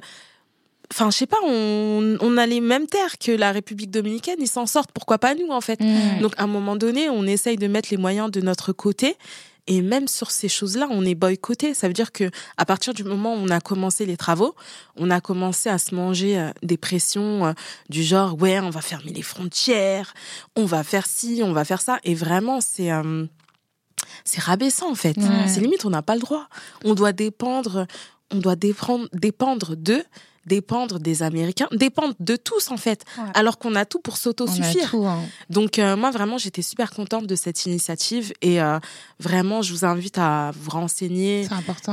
enfin, 0.94 1.10
je 1.10 1.18
sais 1.18 1.26
pas, 1.26 1.38
on, 1.44 2.16
on 2.22 2.38
a 2.38 2.46
les 2.46 2.62
mêmes 2.62 2.86
terres 2.86 3.18
que 3.18 3.32
la 3.32 3.52
République 3.52 3.90
dominicaine, 3.90 4.38
ils 4.40 4.48
s'en 4.48 4.68
sortent. 4.68 4.92
Pourquoi 4.92 5.18
pas 5.18 5.34
nous 5.34 5.50
en 5.50 5.62
fait 5.62 5.80
Mm. 5.80 6.22
Donc 6.22 6.34
à 6.38 6.44
un 6.44 6.48
moment 6.48 6.76
donné, 6.76 7.10
on 7.10 7.26
essaye 7.26 7.58
de 7.58 7.66
mettre 7.66 7.90
les 7.90 7.98
moyens 7.98 8.30
de 8.30 8.40
notre 8.40 8.72
côté. 8.72 9.18
Et 9.68 9.82
même 9.82 10.08
sur 10.08 10.30
ces 10.30 10.50
choses-là, 10.50 10.88
on 10.90 11.06
est 11.06 11.16
boycotté. 11.16 11.74
Ça 11.74 11.88
veut 11.88 11.94
dire 11.94 12.12
que 12.12 12.30
à 12.58 12.66
partir 12.66 12.94
du 12.94 13.04
moment 13.04 13.34
où 13.34 13.38
on 13.38 13.50
a 13.50 13.62
commencé 13.62 14.06
les 14.06 14.18
travaux, 14.18 14.56
on 14.98 15.10
a 15.10 15.22
commencé 15.22 15.70
à 15.70 15.78
se 15.78 15.96
manger 15.96 16.38
euh, 16.38 16.52
des 16.64 16.78
pressions 16.78 17.46
euh, 17.46 17.54
du 17.90 18.04
genre 18.04 18.40
ouais, 18.42 18.60
on 18.60 18.70
va 18.70 18.82
fermer 18.82 19.14
les 19.14 19.22
frontières, 19.22 20.14
on 20.58 20.66
va 20.66 20.84
faire 20.84 21.08
ci, 21.08 21.42
on 21.44 21.54
va 21.54 21.64
faire 21.64 21.82
ça. 21.82 22.00
Et 22.04 22.14
vraiment, 22.14 22.60
c'est 22.60 22.92
euh, 22.92 23.26
c'est 24.26 24.42
rabaissant 24.42 24.92
en 24.92 24.96
fait. 24.96 25.18
Ouais. 25.18 25.48
C'est 25.48 25.62
limite, 25.62 25.86
on 25.86 25.90
n'a 25.90 26.02
pas 26.02 26.16
le 26.16 26.22
droit. 26.22 26.48
On 26.84 26.94
doit 26.94 27.14
dépendre, 27.14 27.88
on 28.32 28.38
doit 28.38 28.58
dépendre, 28.58 29.08
dépendre 29.14 29.78
d'eux, 29.78 30.04
dépendre 30.46 31.00
des 31.00 31.24
Américains, 31.24 31.68
dépendre 31.72 32.14
de 32.20 32.36
tous 32.36 32.72
en 32.72 32.78
fait. 32.78 33.04
Ouais. 33.18 33.24
Alors 33.34 33.58
qu'on 33.58 33.76
a 33.76 33.86
tout 33.86 34.00
pour 34.00 34.18
s'autosuffire. 34.18 34.94
hein. 34.96 35.22
Donc 35.50 35.80
euh, 35.80 35.96
moi 35.96 36.12
vraiment 36.12 36.38
j'étais 36.38 36.62
super 36.62 36.92
contente 36.92 37.28
de 37.28 37.36
cette 37.36 37.66
initiative 37.66 38.34
et 38.42 38.62
euh, 38.62 38.80
vraiment 39.20 39.62
je 39.62 39.74
vous 39.74 39.86
invite 39.86 40.18
à 40.18 40.52
vous 40.60 40.72
renseigner, 40.72 41.48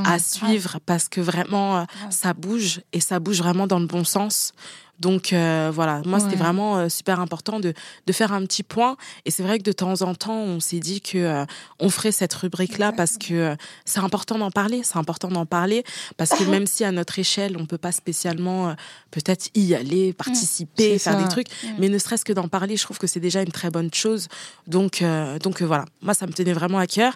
à 0.05 0.19
suivre 0.19 0.79
parce 0.85 1.09
que 1.09 1.21
vraiment 1.21 1.79
euh, 1.79 1.85
ça 2.11 2.33
bouge 2.35 2.81
et 2.93 3.01
ça 3.01 3.21
bouge 3.21 3.39
vraiment 3.39 3.67
dans 3.67 3.79
le 3.79 3.87
bon 3.87 4.05
sens. 4.05 4.53
Donc 5.01 5.33
euh, 5.33 5.71
voilà, 5.75 6.03
moi 6.05 6.21
c'était 6.21 6.37
vraiment 6.37 6.79
euh, 6.79 6.89
super 6.89 7.19
important 7.21 7.59
de 7.59 7.73
de 8.07 8.13
faire 8.13 8.33
un 8.33 8.45
petit 8.45 8.63
point 8.63 8.97
et 9.25 9.31
c'est 9.31 9.43
vrai 9.43 9.59
que 9.59 9.65
de 9.65 9.73
temps 9.73 10.03
en 10.03 10.15
temps 10.15 10.39
on 10.39 10.61
s'est 10.61 10.79
dit 10.79 11.01
que 11.01 11.19
euh, 11.19 11.45
on 11.79 11.91
ferait 11.91 12.13
cette 12.13 12.35
rubrique 12.35 12.79
là 12.79 12.93
parce 12.93 13.17
que 13.19 13.35
euh, 13.35 13.55
c'est 13.85 14.01
important 14.01 14.39
d'en 14.39 14.51
parler, 14.51 14.83
c'est 14.85 14.99
important 14.99 15.29
d'en 15.29 15.47
parler 15.47 15.85
parce 16.17 16.31
que 16.31 16.45
même 16.55 16.67
si 16.67 16.85
à 16.85 16.93
notre 16.93 17.19
échelle 17.19 17.57
on 17.59 17.67
peut 17.67 17.79
pas 17.79 17.93
spécialement 17.93 18.69
euh, 18.69 18.75
peut-être 19.11 19.49
y 19.55 19.75
aller, 19.75 20.13
participer, 20.13 20.99
C'est 20.99 20.99
faire 20.99 21.15
ça. 21.19 21.23
des 21.23 21.29
trucs, 21.29 21.49
Mm. 21.65 21.69
mais 21.79 21.89
ne 21.89 21.99
serait-ce 21.99 22.25
que 22.25 22.33
d'en 22.33 22.49
parler, 22.49 22.77
je 22.77 22.83
trouve 22.85 22.99
que 22.99 23.07
c'est 23.07 23.21
déjà 23.21 23.43
une 23.43 23.51
très 23.51 23.71
bonne 23.71 23.93
chose. 23.93 24.29
Donc 24.67 25.03
euh, 25.03 25.39
donc 25.39 25.63
voilà, 25.63 25.85
moi 26.03 26.15
ça 26.15 26.27
me 26.27 26.33
tenait 26.33 26.53
vraiment 26.53 26.79
à 26.79 26.87
cœur 26.87 27.15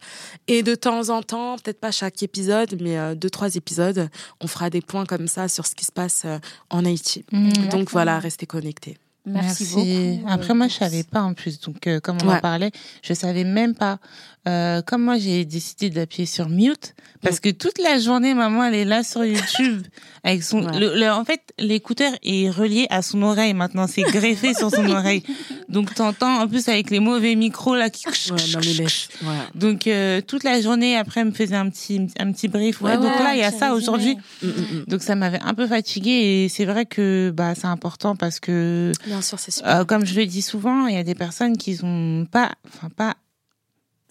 et 0.49 0.63
de 0.63 0.75
temps 0.75 1.11
en 1.11 1.23
temps, 1.23 1.57
peut-être 1.59 1.81
pas 1.81 1.91
chaque 1.93 2.23
épisode, 2.23 2.77
mais 2.81 2.99
euh, 2.99 3.15
deux 3.15 3.31
trois 3.31 3.55
épisodes, 3.55 4.09
on 4.41 4.47
fera 4.47 4.71
des 4.71 4.81
points 4.81 5.07
comme 5.07 5.29
ça 5.29 5.49
sur 5.49 5.67
ce 5.67 5.75
qui 5.75 5.85
se 5.85 5.93
passe 5.93 6.23
euh, 6.25 6.39
en 6.71 6.85
Haïti. 6.85 7.25
Mm. 7.33 7.51
Donc 7.79 7.91
voilà, 7.91 8.19
restez 8.19 8.47
connectés. 8.47 8.99
Merci, 9.27 9.67
beaucoup. 9.75 10.29
Après, 10.29 10.55
moi, 10.55 10.69
je 10.69 10.75
savais 10.75 11.03
pas 11.03 11.23
en 11.23 11.33
plus. 11.35 11.61
Donc, 11.61 11.87
euh, 11.87 11.99
comme 12.01 12.19
on 12.23 12.29
Ouais. 12.29 12.37
en 12.37 12.41
parlait, 12.41 12.71
je 13.03 13.15
savais 13.15 13.45
même 13.45 13.75
pas. 13.75 13.99
Euh, 14.47 14.83
comme 14.83 15.03
moi, 15.03 15.17
j'ai 15.17 15.47
décidé 15.47 15.89
d'appuyer 15.89 16.27
sur 16.27 16.51
mute 16.51 16.95
parce 17.23 17.41
que 17.41 17.49
toute 17.49 17.79
la 17.83 17.99
journée, 17.99 18.35
maman, 18.35 18.65
elle 18.65 18.75
est 18.75 18.85
là 18.85 19.03
sur 19.03 19.25
YouTube 19.25 19.83
avec 20.25 20.43
son. 20.43 20.63
Ouais. 20.67 20.79
le- 20.79 20.95
le- 21.01 21.11
en 21.11 21.25
fait, 21.25 21.41
l'écouteur 21.59 22.13
est 22.23 22.51
relié 22.51 22.87
à 22.91 23.01
son 23.01 23.23
oreille 23.23 23.55
maintenant. 23.55 23.87
C'est 23.87 24.03
greffé 24.03 24.53
sur 24.53 24.71
son 24.71 24.85
oreille. 24.91 25.23
Donc, 25.71 25.95
t'entends 25.95 26.43
en 26.43 26.47
plus 26.49 26.69
avec 26.69 26.91
les 26.91 27.01
mauvais 27.01 27.35
micros 27.37 27.75
là 27.75 27.89
qui. 27.89 28.07
Ouais, 28.07 28.37
non, 28.53 28.61
mais. 28.79 28.85
Ouais. 29.27 29.35
Donc, 29.55 29.87
euh, 29.87 30.21
toute 30.21 30.45
la 30.45 30.61
journée, 30.61 30.95
après, 30.99 31.23
elle 31.23 31.29
me 31.29 31.33
faisait 31.33 31.57
un 31.57 31.71
petit, 31.71 32.09
un 32.19 32.31
petit 32.31 32.49
brief. 32.49 32.83
Ouais, 32.83 32.97
donc 32.97 33.19
là, 33.19 33.35
il 33.35 33.39
y 33.39 33.45
a 33.45 33.51
ça 33.51 33.73
aujourd'hui. 33.73 34.19
Mm, 34.43 34.47
mm, 34.47 34.51
mm. 34.51 34.85
Donc, 34.89 35.03
ça 35.03 35.15
m'avait 35.15 35.41
un 35.41 35.55
peu 35.55 35.67
fatiguée 35.67 36.45
et 36.45 36.49
c'est 36.51 36.67
vrai 36.67 36.85
que 36.85 37.33
bah 37.35 37.55
c'est 37.55 37.67
important 37.67 38.15
parce 38.15 38.41
que 38.41 38.93
Bien 39.15 39.23
sûr, 39.23 39.39
c'est 39.39 39.53
super. 39.53 39.71
euh, 39.81 39.85
comme 39.85 40.05
je 40.05 40.15
le 40.19 40.27
dis 40.27 40.43
souvent, 40.43 40.89
il 40.89 40.95
y 40.95 40.99
a 40.99 41.05
des 41.05 41.15
personnes 41.15 41.57
qui 41.57 41.79
ont 41.85 42.27
pas, 42.29 42.53
enfin 42.67 42.89
pas, 42.91 43.15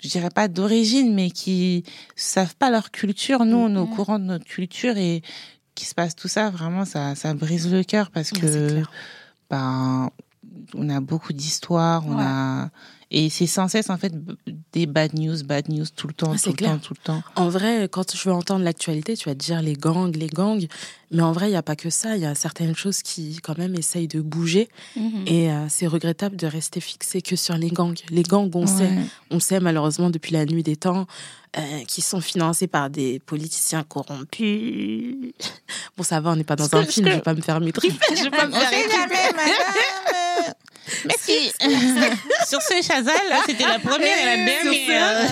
je 0.02 0.08
dirais 0.08 0.30
pas 0.30 0.48
d'origine, 0.48 1.14
mais 1.14 1.30
qui 1.30 1.84
savent 2.16 2.56
pas 2.56 2.70
leur 2.70 2.90
culture. 2.92 3.44
Nous, 3.44 3.58
on 3.58 3.76
est 3.76 3.80
au 3.80 3.88
courant 3.88 4.18
de 4.18 4.24
notre 4.24 4.46
culture 4.46 4.96
et 4.98 5.22
qui 5.76 5.84
se 5.86 5.94
passe 5.94 6.16
tout 6.16 6.30
ça, 6.30 6.50
vraiment, 6.50 6.86
ça, 6.86 7.16
ça 7.16 7.34
brise 7.34 7.70
le 7.70 7.84
cœur 7.84 8.12
parce 8.12 8.32
que, 8.32 8.82
ben, 9.50 10.10
on 10.74 10.90
a 10.90 11.02
beaucoup 11.02 11.34
d'histoires, 11.34 12.06
on 12.08 12.18
Ouais. 12.18 12.24
a, 12.26 12.70
et 13.14 13.30
c'est 13.30 13.46
sans 13.48 13.68
cesse, 13.68 13.90
en 13.90 13.98
fait, 13.98 14.12
des 14.74 14.86
bad 14.88 15.14
news, 15.14 15.44
bad 15.46 15.70
news 15.70 15.86
tout 15.96 16.08
le 16.08 16.14
temps, 16.14 16.32
Ouais, 16.32 16.38
tout 16.38 16.44
c'est 16.44 16.50
le 16.50 16.56
clair. 16.56 16.72
temps, 16.74 16.80
tout 16.80 16.94
le 16.98 17.04
temps. 17.04 17.24
En 17.36 17.48
vrai, 17.50 17.88
quand 17.92 18.16
je 18.16 18.28
veux 18.28 18.34
entendre 18.36 18.64
l'actualité, 18.66 19.16
tu 19.16 19.30
vas 19.30 19.36
te 19.36 19.40
dire 19.46 19.62
les 19.62 19.74
gangs, 19.74 20.16
les 20.16 20.28
gangs. 20.28 20.66
Mais 21.12 21.22
en 21.22 21.32
vrai, 21.32 21.46
il 21.48 21.52
n'y 21.52 21.56
a 21.56 21.62
pas 21.62 21.76
que 21.76 21.92
ça. 21.92 22.16
Il 22.16 22.24
y 22.24 22.26
a 22.26 22.34
certaines 22.34 22.76
choses 22.76 23.04
qui, 23.04 23.38
quand 23.44 23.56
même, 23.58 23.76
essayent 23.76 24.08
de 24.08 24.20
bouger. 24.20 24.68
Mhm. 24.96 25.24
Et 25.28 25.52
euh, 25.52 25.68
c'est 25.70 25.86
regrettable 25.86 26.36
de 26.36 26.48
rester 26.48 26.80
fixé 26.82 27.22
que 27.22 27.36
sur 27.36 27.56
les 27.56 27.70
gangs. 27.70 27.94
Les 28.10 28.24
gangs, 28.24 28.50
on 28.56 28.66
sait, 28.66 28.90
on 29.30 29.40
sait 29.40 29.60
malheureusement 29.60 30.10
depuis 30.10 30.34
la 30.34 30.46
nuit 30.46 30.64
des 30.64 30.76
temps, 30.76 31.06
euh, 31.56 31.62
qui 31.88 32.02
sont 32.02 32.20
financés 32.20 32.66
par 32.66 32.90
des 32.90 33.20
politiciens 33.20 33.84
corrompus. 33.84 35.16
Bon, 35.96 36.02
ça 36.04 36.20
va, 36.20 36.32
on 36.32 36.36
n'est 36.36 36.44
pas 36.44 36.56
dans 36.56 36.74
un 36.76 36.84
film, 36.84 37.06
je 37.06 37.12
que- 37.12 37.16
vais 37.18 37.22
pas 37.22 37.36
me 37.36 37.42
faire 37.42 37.60
maîtriser. 37.62 37.96
Je 38.18 38.24
vais 38.24 38.32
pas 38.32 38.48
me 38.48 38.54
On 38.56 38.60
faire 38.60 38.70
sait 38.70 38.90
jamais, 38.90 39.32
madame. 39.36 40.23
Merci. 41.06 41.52
Sur 42.48 42.62
ce, 42.62 42.82
Chazal, 42.82 43.16
c'était 43.46 43.68
la 43.68 43.80
première 43.80 44.18
et 44.18 44.26
la 44.26 44.46
dernière. 44.46 45.32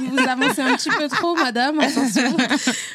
Vous 0.00 0.18
avancez 0.18 0.60
un 0.60 0.76
petit 0.76 0.90
peu 0.90 1.08
trop, 1.08 1.34
madame. 1.36 1.78
Attention. 1.80 2.36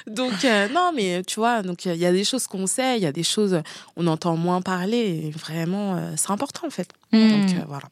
Donc 0.08 0.44
euh, 0.44 0.68
non, 0.70 0.92
mais 0.94 1.24
tu 1.24 1.40
vois, 1.40 1.62
donc 1.62 1.86
il 1.86 1.96
y 1.96 2.06
a 2.06 2.12
des 2.12 2.24
choses 2.24 2.48
qu'on 2.48 2.68
sait, 2.68 2.98
il 2.98 3.04
y 3.04 3.08
a 3.08 3.12
des 3.12 3.24
choses 3.24 3.62
on 3.96 4.08
entend 4.08 4.36
moins 4.36 4.62
parler. 4.62 5.32
Vraiment, 5.36 5.96
euh, 5.96 6.14
c'est 6.18 6.32
important 6.32 6.68
en 6.68 6.70
fait. 6.70 6.90
Hmm. 7.12 7.30
Donc 7.30 7.50
euh, 7.52 7.64
voilà. 7.68 7.86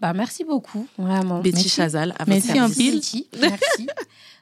Bah, 0.00 0.12
merci 0.12 0.44
beaucoup, 0.44 0.86
vraiment. 0.98 1.40
Betty 1.40 1.56
Merci. 1.56 1.68
Chazal, 1.70 2.14
à 2.18 2.24
votre 2.24 2.46
Merci. 2.52 2.90
Betty, 2.90 3.26
merci. 3.40 3.86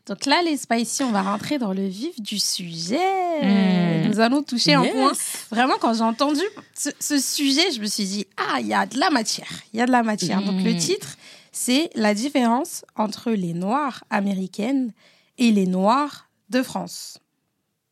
Donc 0.07 0.27
là, 0.27 0.43
les 0.43 0.57
spicy, 0.59 1.03
on 1.03 1.13
va 1.13 1.23
rentrer 1.23 1.59
dans 1.59 1.73
le 1.73 1.87
vif 1.87 2.21
du 2.21 2.39
sujet. 2.39 2.99
Mm. 3.43 4.09
Nous 4.09 4.21
allons 4.21 4.43
toucher 4.43 4.75
un 4.75 4.83
point. 4.85 5.13
Vraiment, 5.51 5.75
quand 5.81 5.95
j'ai 5.95 6.03
entendu 6.03 6.43
ce, 6.75 6.91
ce 7.01 7.19
sujet, 7.19 7.71
je 7.73 7.81
me 7.81 7.87
suis 7.87 8.05
dit, 8.05 8.27
ah, 8.37 8.61
il 8.61 8.67
y 8.67 8.75
a 8.75 8.85
de 8.85 8.99
la 8.99 9.09
matière. 9.11 9.49
Il 9.73 9.79
y 9.79 9.83
a 9.83 9.87
de 9.87 9.93
la 9.93 10.03
matière. 10.03 10.43
Donc 10.43 10.61
le 10.63 10.75
Mm. 10.75 10.79
titre, 10.79 11.17
c'est 11.53 11.89
la 11.95 12.13
différence 12.15 12.85
entre 12.97 13.31
les 13.31 13.55
Noirs 13.55 14.05
américaines 14.11 14.93
et 15.39 15.51
les 15.53 15.67
Noirs 15.67 16.29
de 16.51 16.63
France. 16.63 17.19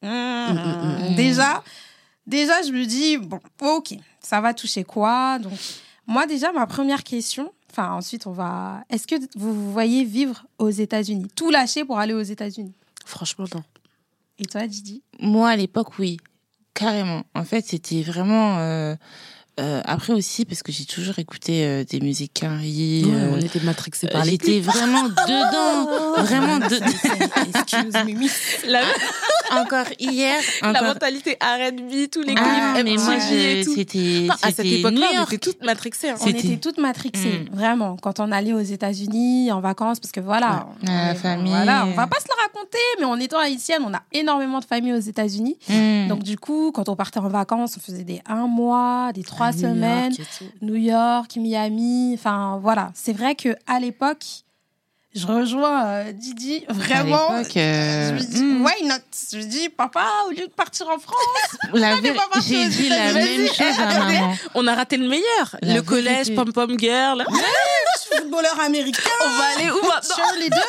Mm. 0.03 0.09
mm, 0.09 1.09
mm. 1.13 1.15
Déjà, 1.17 1.63
déjà, 2.27 2.61
je 2.63 2.73
me 2.73 2.85
dis, 2.85 3.17
bon, 3.17 3.41
ok, 3.63 3.95
ça 4.21 4.41
va 4.43 4.53
toucher 4.53 4.85
quoi? 4.85 5.39
Donc, 5.39 5.53
moi, 6.07 6.27
déjà, 6.27 6.53
ma 6.53 6.67
première 6.67 7.05
question, 7.05 7.53
enfin, 7.73 7.93
ensuite, 7.93 8.27
on 8.27 8.33
va. 8.33 8.85
Est-ce 8.91 9.07
que 9.07 9.17
vous 9.37 9.55
vous 9.55 9.73
voyez 9.73 10.05
vivre 10.05 10.45
aux 10.59 10.71
États-Unis? 10.71 11.29
Tout 11.35 11.51
lâcher 11.51 11.85
pour 11.85 11.99
aller 11.99 12.15
aux 12.15 12.23
États-Unis? 12.23 12.75
Franchement, 13.05 13.47
non. 13.55 13.63
Et 14.39 14.45
toi, 14.45 14.67
Didi? 14.67 15.03
Moi, 15.21 15.49
à 15.51 15.57
l'époque, 15.57 15.99
oui, 15.99 16.19
carrément. 16.75 17.25
En 17.35 17.45
fait, 17.45 17.67
c'était 17.67 18.03
vraiment. 18.03 18.59
euh, 18.59 18.95
euh, 19.61 19.81
après 19.85 20.13
aussi, 20.15 20.45
parce 20.45 20.63
que 20.63 20.73
j'ai 20.73 20.85
toujours 20.87 21.19
écouté 21.19 21.65
euh, 21.65 21.85
des 21.85 22.01
musiques 22.01 22.33
Carrie. 22.35 23.05
Ouais, 23.05 23.13
euh, 23.15 23.33
on 23.35 23.39
était 23.39 23.61
matrixés 23.61 24.07
par 24.09 24.23
euh, 24.23 24.25
les 24.25 24.31
J'étais 24.33 24.61
vraiment 24.61 25.03
dedans, 25.09 26.23
vraiment 26.23 26.59
dedans. 26.59 26.87
Excuse 27.55 27.95
me. 27.95 28.71
La, 28.71 28.81
Encore 29.61 29.87
hier, 29.99 30.41
la 30.63 30.71
encore. 30.71 30.83
mentalité 30.85 31.37
R&B, 31.43 32.09
tous 32.11 32.21
les 32.23 32.35
clips 32.35 32.39
Ah, 32.47 32.81
mais 32.83 32.95
moi, 32.97 33.21
c'était 33.21 34.29
à 34.31 34.47
cette 34.49 34.57
c'était 34.57 34.79
époque-là, 34.81 35.07
New 35.13 35.21
on 35.21 35.25
était 35.25 35.39
toutes 35.39 35.63
matrixées. 35.63 36.09
hein. 36.11 36.15
On 36.21 36.25
C'était- 36.27 36.39
était 36.41 36.57
toutes 36.57 36.79
matrixées, 36.79 37.41
Mm. 37.51 37.55
vraiment, 37.55 37.97
quand 38.01 38.21
on 38.21 38.33
allait 38.33 38.55
aux 38.55 38.61
États-Unis 38.61 39.53
en 39.53 39.61
vacances, 39.61 40.01
parce 40.01 40.13
que 40.13 40.21
voilà, 40.21 40.67
Ouais. 40.83 40.89
on, 40.89 40.93
La 40.93 41.13
est- 41.13 41.15
famille. 41.17 41.51
voilà, 41.53 41.85
on 41.87 41.91
va 41.93 42.07
pas 42.07 42.19
se 42.21 42.27
le 42.29 42.41
raconter, 42.43 42.79
mais 42.99 43.05
en 43.05 43.19
étant 43.21 43.39
haïtienne, 43.39 43.83
on 43.87 43.93
a 43.93 44.03
énormément 44.13 44.61
de 44.61 44.65
familles 44.65 44.95
aux 44.95 44.99
États-Unis. 45.01 45.59
Mm. 45.69 46.09
Donc 46.09 46.23
du 46.23 46.39
coup, 46.39 46.73
quand 46.73 46.89
on 46.89 46.97
partait 46.97 47.21
en 47.21 47.29
vacances, 47.29 47.75
on 47.77 47.81
faisait 47.81 48.05
des 48.05 48.23
un 48.27 48.47
mois, 48.47 49.13
des 49.13 49.23
trois 49.23 49.42
New 49.51 49.59
York 49.59 49.75
semaines. 49.75 50.13
New 50.61 50.77
York, 50.77 51.37
Miami, 51.37 52.13
enfin 52.15 52.59
voilà. 52.63 52.91
C'est 52.95 53.13
vrai 53.13 53.35
que 53.35 53.57
à 53.67 53.81
l'époque, 53.81 54.25
je 55.15 55.27
rejoins 55.27 55.85
euh, 55.87 56.13
Didi 56.13 56.65
À 56.69 56.73
vraiment. 56.73 57.37
l'époque, 57.37 57.57
euh, 57.57 58.09
Je 58.09 58.15
me 58.15 58.19
dis, 58.21 58.43
mm. 58.43 58.65
why 58.65 58.85
not? 58.87 58.95
Je 59.33 59.39
me 59.39 59.43
dis, 59.45 59.69
papa, 59.69 60.07
au 60.27 60.31
lieu 60.31 60.47
de 60.47 60.53
partir 60.53 60.89
en 60.89 60.99
France, 60.99 61.17
La 61.75 61.97
J'ai 62.47 62.69
dit 62.69 62.89
la 62.89 63.13
même 63.13 63.47
chose 63.49 63.79
à 63.79 63.99
maman. 63.99 64.35
On 64.55 64.67
a 64.67 64.75
raté 64.75 64.97
le 64.97 65.09
meilleur. 65.09 65.57
La 65.63 65.75
le 65.75 65.83
collège, 65.83 66.35
pom 66.35 66.51
pom 66.53 66.79
girl. 66.79 67.25
je 67.29 68.01
suis 68.01 68.17
footballeur 68.23 68.59
américain, 68.61 69.03
On 69.25 69.29
va 69.29 69.45
aller 69.57 69.71
où 69.71 69.83
maintenant? 69.87 70.17
cheerleaders. 70.17 70.63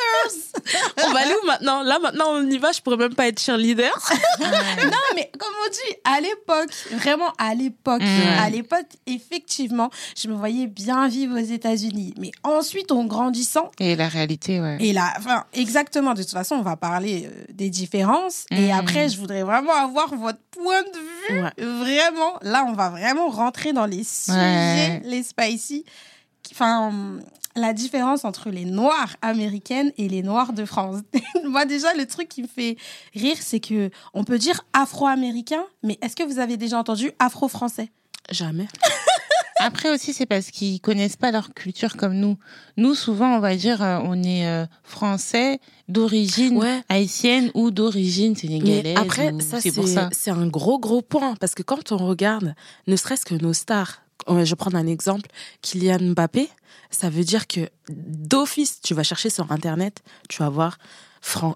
On 1.05 1.11
va 1.11 1.19
aller 1.19 1.33
où 1.41 1.45
maintenant? 1.47 1.81
Là, 1.83 1.99
maintenant, 1.99 2.25
on 2.29 2.49
y 2.49 2.57
va. 2.57 2.71
Je 2.71 2.79
pourrais 2.79 2.95
même 2.97 3.15
pas 3.15 3.27
être 3.27 3.39
cheerleader. 3.41 3.91
Non, 4.39 4.97
mais 5.15 5.29
comme 5.37 5.53
on 5.65 5.69
dit, 5.69 5.97
à 6.05 6.21
l'époque, 6.21 6.69
vraiment 6.91 7.33
à 7.37 7.53
l'époque, 7.53 8.01
Mm. 8.01 8.39
à 8.39 8.49
l'époque, 8.49 8.87
effectivement, 9.07 9.89
je 10.17 10.27
me 10.27 10.33
voyais 10.35 10.67
bien 10.67 11.07
vivre 11.07 11.35
aux 11.39 11.43
États-Unis. 11.45 12.13
Mais 12.17 12.31
ensuite, 12.43 12.91
en 12.91 13.03
grandissant, 13.05 13.71
Et 13.79 13.95
la 13.95 14.07
réalité, 14.07 14.32
ouais. 14.47 14.77
Et 14.79 14.93
là, 14.93 15.13
enfin, 15.17 15.45
exactement. 15.53 16.13
De 16.13 16.21
toute 16.21 16.31
façon, 16.31 16.55
on 16.55 16.61
va 16.61 16.75
parler 16.75 17.25
euh, 17.31 17.43
des 17.51 17.69
différences. 17.69 18.45
Et 18.51 18.67
Mhm. 18.67 18.79
après, 18.79 19.09
je 19.09 19.17
voudrais 19.17 19.43
vraiment 19.43 19.73
avoir 19.73 20.13
votre 20.15 20.39
point 20.51 20.81
de 20.81 21.33
vue. 21.33 21.41
Ouais. 21.41 21.51
Vraiment, 21.79 22.33
là, 22.41 22.65
on 22.67 22.73
va 22.73 22.89
vraiment 22.89 23.29
rentrer 23.29 23.73
dans 23.73 23.85
les 23.85 24.03
sujets, 24.03 24.37
Ouais. 24.37 25.01
les 25.05 25.23
spicy. 25.23 25.85
Enfin, 26.51 26.87
hum, 26.89 27.21
la 27.55 27.71
différence 27.73 28.25
entre 28.25 28.49
les 28.49 28.65
noirs 28.65 29.15
américaines 29.21 29.91
et 29.97 30.09
les 30.09 30.23
noirs 30.23 30.53
de 30.53 30.65
France. 30.65 31.01
Moi, 31.45 31.65
déjà, 31.65 31.93
le 31.93 32.05
truc 32.07 32.27
qui 32.29 32.41
me 32.41 32.47
fait 32.47 32.77
rire, 33.13 33.37
c'est 33.39 33.59
que 33.59 33.91
on 34.13 34.23
peut 34.23 34.39
dire 34.39 34.65
afro-américain, 34.73 35.63
mais 35.83 35.97
est-ce 36.01 36.15
que 36.15 36.23
vous 36.23 36.39
avez 36.39 36.57
déjà 36.57 36.77
entendu 36.79 37.11
afro-français? 37.19 37.91
Jamais. 38.31 38.67
Après 39.59 39.89
aussi, 39.93 40.13
c'est 40.13 40.25
parce 40.25 40.49
qu'ils 40.51 40.81
connaissent 40.81 41.15
pas 41.15 41.31
leur 41.31 41.53
culture 41.53 41.95
comme 41.95 42.13
nous. 42.15 42.37
Nous, 42.77 42.95
souvent, 42.95 43.35
on 43.35 43.39
va 43.39 43.55
dire, 43.55 43.81
euh, 43.83 43.99
on 44.03 44.21
est 44.23 44.47
euh, 44.47 44.65
français 44.83 45.59
d'origine 45.87 46.57
Ouais. 46.57 46.81
haïtienne 46.89 47.51
ou 47.53 47.69
d'origine 47.71 48.35
sénégalaise. 48.35 48.83
Mais 48.83 48.95
après, 48.97 49.31
ou- 49.31 49.39
ça, 49.39 49.59
c'est 50.11 50.31
un 50.31 50.47
gros, 50.47 50.79
gros 50.79 51.01
point. 51.01 51.35
Parce 51.39 51.53
que 51.55 51.63
quand 51.63 51.91
on 51.91 51.97
regarde, 51.97 52.55
ne 52.87 52.95
serait-ce 52.95 53.25
que 53.25 53.35
nos 53.35 53.53
stars, 53.53 54.01
je 54.27 54.33
vais 54.43 54.55
prendre 54.55 54.77
un 54.77 54.87
exemple, 54.87 55.29
Kylian 55.61 55.99
Mbappé, 56.13 56.49
ça 56.89 57.09
veut 57.09 57.23
dire 57.23 57.47
que 57.47 57.69
d'office, 57.89 58.79
tu 58.81 58.93
vas 58.93 59.03
chercher 59.03 59.29
sur 59.29 59.51
Internet, 59.51 60.01
tu 60.29 60.39
vas 60.43 60.49
voir 60.49 60.77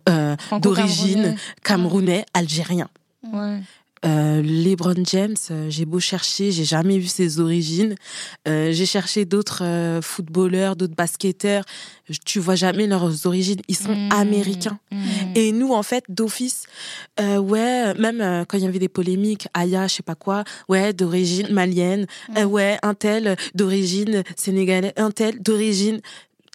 euh, 0.09 0.35
d'origine 0.61 1.35
camerounais, 1.63 2.25
algérien. 2.33 2.87
Ouais. 3.33 3.59
Euh, 4.05 4.41
LeBron 4.43 4.93
James, 5.05 5.35
euh, 5.51 5.69
j'ai 5.69 5.85
beau 5.85 5.99
chercher, 5.99 6.51
j'ai 6.51 6.65
jamais 6.65 6.99
vu 6.99 7.07
ses 7.07 7.39
origines. 7.39 7.95
Euh, 8.47 8.71
j'ai 8.71 8.85
cherché 8.85 9.25
d'autres 9.25 9.63
euh, 9.63 10.01
footballeurs, 10.01 10.75
d'autres 10.75 10.95
basketteurs. 10.95 11.63
Tu 12.25 12.39
vois 12.39 12.55
jamais 12.55 12.85
leurs 12.87 13.25
origines. 13.25 13.59
Ils 13.67 13.75
sont 13.77 13.95
Mm. 13.95 14.09
américains. 14.11 14.79
Mm. 14.91 14.97
Et 15.35 15.51
nous, 15.51 15.73
en 15.73 15.83
fait, 15.83 16.03
d'office, 16.09 16.63
ouais, 17.19 17.93
même 17.95 18.45
quand 18.47 18.57
il 18.57 18.63
y 18.63 18.67
avait 18.67 18.79
des 18.79 18.87
polémiques, 18.89 19.47
Aya, 19.53 19.87
je 19.87 19.95
sais 19.95 20.03
pas 20.03 20.15
quoi, 20.15 20.43
ouais, 20.69 20.93
d'origine 20.93 21.47
malienne, 21.51 22.05
Mm. 22.29 22.37
euh, 22.37 22.43
ouais, 22.45 22.77
un 22.83 22.93
tel 22.93 23.35
d'origine 23.55 24.23
sénégalaise, 24.35 24.93
un 24.97 25.11
tel 25.11 25.41
d'origine. 25.41 25.99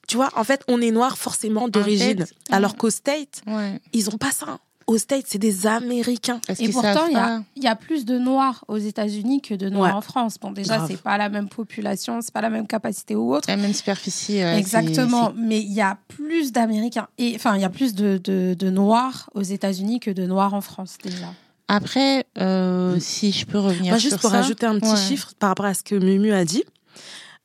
Tu 0.09 0.17
vois, 0.17 0.31
en 0.37 0.45
fait, 0.45 0.63
on 0.69 0.81
est 0.81 0.91
noir 0.91 1.17
forcément 1.19 1.69
d'origine. 1.69 2.25
fait, 2.27 2.35
Alors 2.51 2.77
qu'au 2.77 2.91
State, 2.91 3.43
Ouais. 3.47 3.81
ils 3.93 4.09
ont 4.11 4.19
pas 4.19 4.31
ça. 4.33 4.59
Au 4.93 4.99
State, 4.99 5.25
c'est 5.27 5.39
des 5.39 5.67
Américains. 5.67 6.41
Et 6.59 6.69
pourtant, 6.69 7.07
il 7.07 7.15
y, 7.15 7.17
a, 7.17 7.21
pas. 7.21 7.43
il 7.57 7.63
y 7.63 7.67
a 7.67 7.75
plus 7.77 8.05
de 8.05 8.19
noirs 8.19 8.65
aux 8.69 8.77
États-Unis 8.77 9.41
que 9.41 9.55
de 9.55 9.69
noirs 9.69 9.91
Ouais. 9.93 9.97
en 9.97 10.01
France. 10.03 10.37
Bon, 10.41 10.53
déjà, 10.53 10.87
c'est 10.87 11.01
pas 11.01 11.17
la 11.19 11.29
même 11.29 11.49
population, 11.49 12.21
c'est 12.21 12.33
pas 12.33 12.41
la 12.43 12.51
même 12.51 12.67
capacité 12.67 13.15
ou 13.17 13.35
autre. 13.35 13.49
La 13.49 13.57
même 13.57 13.73
superficie. 13.73 14.35
ouais, 14.39 14.59
Exactement, 14.59 15.33
mais 15.37 15.61
il 15.61 15.73
y 15.73 15.81
a 15.81 15.99
plus 16.09 16.53
d'Américains 16.53 17.09
et 17.19 17.33
enfin 17.37 17.57
il 17.57 17.63
y 17.63 17.65
a 17.65 17.71
plus 17.71 17.95
de, 17.95 18.19
de, 18.23 18.55
de 18.59 18.71
noirs 18.71 19.31
aux 19.35 19.43
États-Unis 19.43 20.01
que 20.01 20.11
de 20.11 20.27
noirs 20.27 20.55
en 20.55 20.61
France 20.61 20.97
déjà. 21.03 21.27
Après, 21.69 22.27
euh, 22.39 22.99
si 23.01 23.33
je 23.33 23.47
peux 23.47 23.59
revenir 23.59 23.93
Moi, 23.93 23.99
juste 23.99 24.13
sur 24.15 24.21
pour 24.21 24.31
ça. 24.31 24.37
rajouter 24.43 24.67
un 24.67 24.79
petit 24.79 24.91
Ouais. 24.91 24.97
chiffre 24.97 25.33
par 25.39 25.49
rapport 25.51 25.65
à 25.67 25.73
ce 25.75 25.83
que 25.83 25.95
Mumu 25.95 26.33
a 26.33 26.45
dit, 26.45 26.65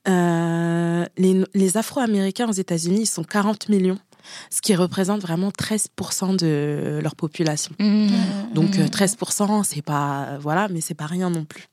euh, 0.08 1.06
les, 1.18 1.44
les 1.54 1.77
Afro-Américains 1.77 2.48
aux 2.48 2.54
États-Unis, 2.54 3.01
ils 3.01 3.06
sont 3.08 3.24
40 3.24 3.70
millions, 3.70 3.98
ce 4.50 4.62
qui 4.62 4.75
représente 4.75 5.22
vraiment 5.22 5.50
13% 5.50 6.36
de 6.38 7.00
leur 7.01 7.15
population. 7.15 7.74
Mm. 7.79 8.07
Donc 8.53 8.77
Mhm. 8.77 8.84
euh, 8.84 8.88
13%, 8.88 9.63
c'est 9.63 9.81
pas 9.81 10.38
voilà, 10.39 10.67
mais 10.69 10.81
c'est 10.81 10.93
pas 10.93 11.05
rien 11.07 11.29
non 11.29 11.46
plus. 11.46 11.65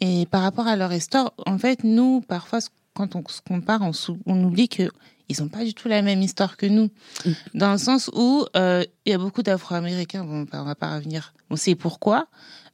Et 0.00 0.26
par 0.30 0.42
rapport 0.42 0.66
à 0.66 0.76
leur 0.76 0.92
histoire, 0.92 1.32
en 1.46 1.58
fait, 1.58 1.84
nous, 1.84 2.22
parfois, 2.26 2.60
quand 2.94 3.16
on 3.16 3.22
se 3.28 3.40
compare, 3.40 3.82
on, 3.82 3.92
sou- 3.92 4.18
on 4.26 4.42
oublie 4.44 4.68
que 4.68 4.90
ils 5.28 5.40
n'ont 5.40 5.48
pas 5.48 5.64
du 5.64 5.74
tout 5.74 5.86
la 5.86 6.02
même 6.02 6.20
histoire 6.22 6.56
que 6.56 6.66
nous. 6.66 6.90
Mm. 7.24 7.30
Dans 7.54 7.70
le 7.72 7.78
sens 7.78 8.10
où 8.14 8.44
euh, 8.56 8.82
il 9.06 9.12
y 9.12 9.14
a 9.14 9.18
beaucoup 9.18 9.42
d'Afro-Américains, 9.44 10.24
bon, 10.24 10.44
on 10.52 10.64
va 10.64 10.74
pas 10.74 10.96
revenir, 10.96 11.34
on 11.50 11.56
sait 11.56 11.76
pourquoi, 11.76 12.26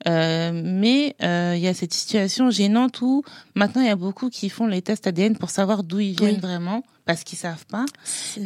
euh, 0.09 0.53
mais 0.65 1.15
euh, 1.23 1.53
il 1.55 1.61
y 1.63 1.69
a 1.69 1.75
cette 1.75 1.93
situation 1.93 2.49
gênante 2.51 3.03
où 3.03 3.23
maintenant 3.55 3.83
il 3.83 3.89
y 3.89 3.91
a 3.91 3.97
beaucoup 3.97 4.31
qui 4.31 4.49
font 4.49 4.67
les 4.67 4.81
tests 4.81 5.07
ADN 5.07 5.37
pour 5.37 5.51
savoir 5.51 5.83
d'où 5.85 6.01
ils 6.01 6.17
viennent 6.17 6.37
Oui. 6.37 6.41
vraiment, 6.41 6.83
parce 7.05 7.25
qu'ils 7.25 7.37
savent 7.37 7.67
pas. 7.67 7.85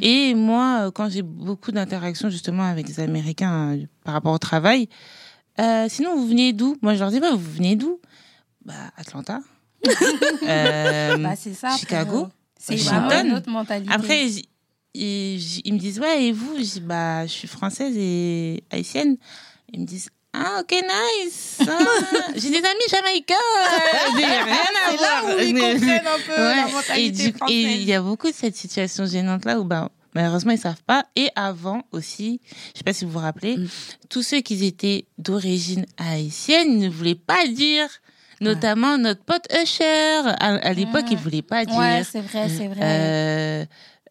Et 0.03 0.35
moi, 0.35 0.91
quand 0.93 1.09
j'ai 1.09 1.23
beaucoup 1.23 1.71
d'interactions 1.71 2.31
justement 2.31 2.65
avec 2.65 2.87
des 2.87 2.99
Américains 2.99 3.79
par 4.03 4.15
rapport 4.15 4.33
au 4.33 4.39
travail, 4.39 4.89
sinon 5.89 6.17
vous 6.17 6.27
venez 6.27 6.53
d'où? 6.53 6.77
Moi, 6.83 6.95
je 6.95 6.99
leur 7.00 7.11
dis, 7.12 7.21
bah, 7.21 7.31
vous 7.33 7.53
venez 7.53 7.77
d'où? 7.77 8.00
Bah, 8.65 8.75
Atlanta. 8.97 9.39
Euh, 10.42 11.16
Bah, 11.22 11.34
c'est 11.37 11.54
ça. 11.54 11.76
Chicago. 11.76 12.28
C'est 12.58 12.75
Washington. 12.75 13.32
autre 13.34 13.49
mentalité. 13.50 13.92
après, 13.92 14.28
j- 14.28 14.49
ils, 14.94 15.38
j- 15.40 15.62
ils 15.64 15.75
me 15.75 15.78
disent, 15.78 15.99
ouais, 16.00 16.25
et 16.25 16.32
vous? 16.32 16.56
Je 16.58 16.80
bah, 16.80 17.26
je 17.26 17.32
suis 17.32 17.49
française 17.49 17.94
et 17.96 18.62
haïtienne. 18.70 19.16
Ils 19.72 19.80
me 19.80 19.87
disent, 19.87 20.10
ah, 20.34 20.60
ok, 20.60 20.72
nice. 20.72 21.58
Ah, 21.66 21.78
j'ai 22.37 22.50
des 22.50 22.56
amis 22.58 22.88
jamaïcains. 22.90 23.34
j'ai 24.16 24.25
rien 24.25 24.44
à 24.88 24.92
là 24.92 25.22
voir. 25.22 25.37
où 25.37 25.40
ils 25.40 25.52
comprennent 25.54 26.06
un 26.06 26.18
peu 26.26 26.37
la 26.37 26.66
Ouais, 26.66 26.72
mentalité 26.72 27.34
et 27.49 27.62
il 27.75 27.82
y 27.84 27.92
a 27.94 28.02
beaucoup 28.02 28.28
de 28.28 28.34
cette 28.34 28.56
situation 28.56 29.06
gênante 29.06 29.44
là 29.44 29.58
où 29.58 29.64
bah, 29.64 29.90
malheureusement 30.14 30.52
ils 30.52 30.58
savent 30.58 30.82
pas. 30.87 31.06
Et 31.16 31.30
avant 31.37 31.82
aussi, 31.92 32.40
je 32.75 32.78
sais 32.78 32.84
pas 32.84 32.92
si 32.92 33.04
vous 33.04 33.12
vous 33.12 33.18
rappelez, 33.20 33.56
Mm. 33.56 33.68
tous 34.10 34.22
ceux 34.22 34.40
qui 34.40 34.64
étaient 34.66 35.06
d'origine 35.18 35.87
haïtienne 35.96 36.72
ils 36.72 36.78
ne 36.80 36.90
voulaient 36.90 37.14
pas 37.14 37.46
dire. 37.49 37.88
Notamment 38.40 38.97
notre 38.99 39.23
pote 39.25 39.47
Usher, 39.62 40.23
à, 40.38 40.54
à 40.56 40.73
l'époque, 40.73 41.04
Mm. 41.04 41.12
il 41.12 41.18
voulait 41.18 41.42
pas 41.42 41.64
dire. 41.64 41.76
Ouais, 41.78 42.02
c'est 42.11 42.20
vrai, 42.20 42.49
c'est 42.49 42.68
vrai. 42.68 42.80
euh, 42.82 43.64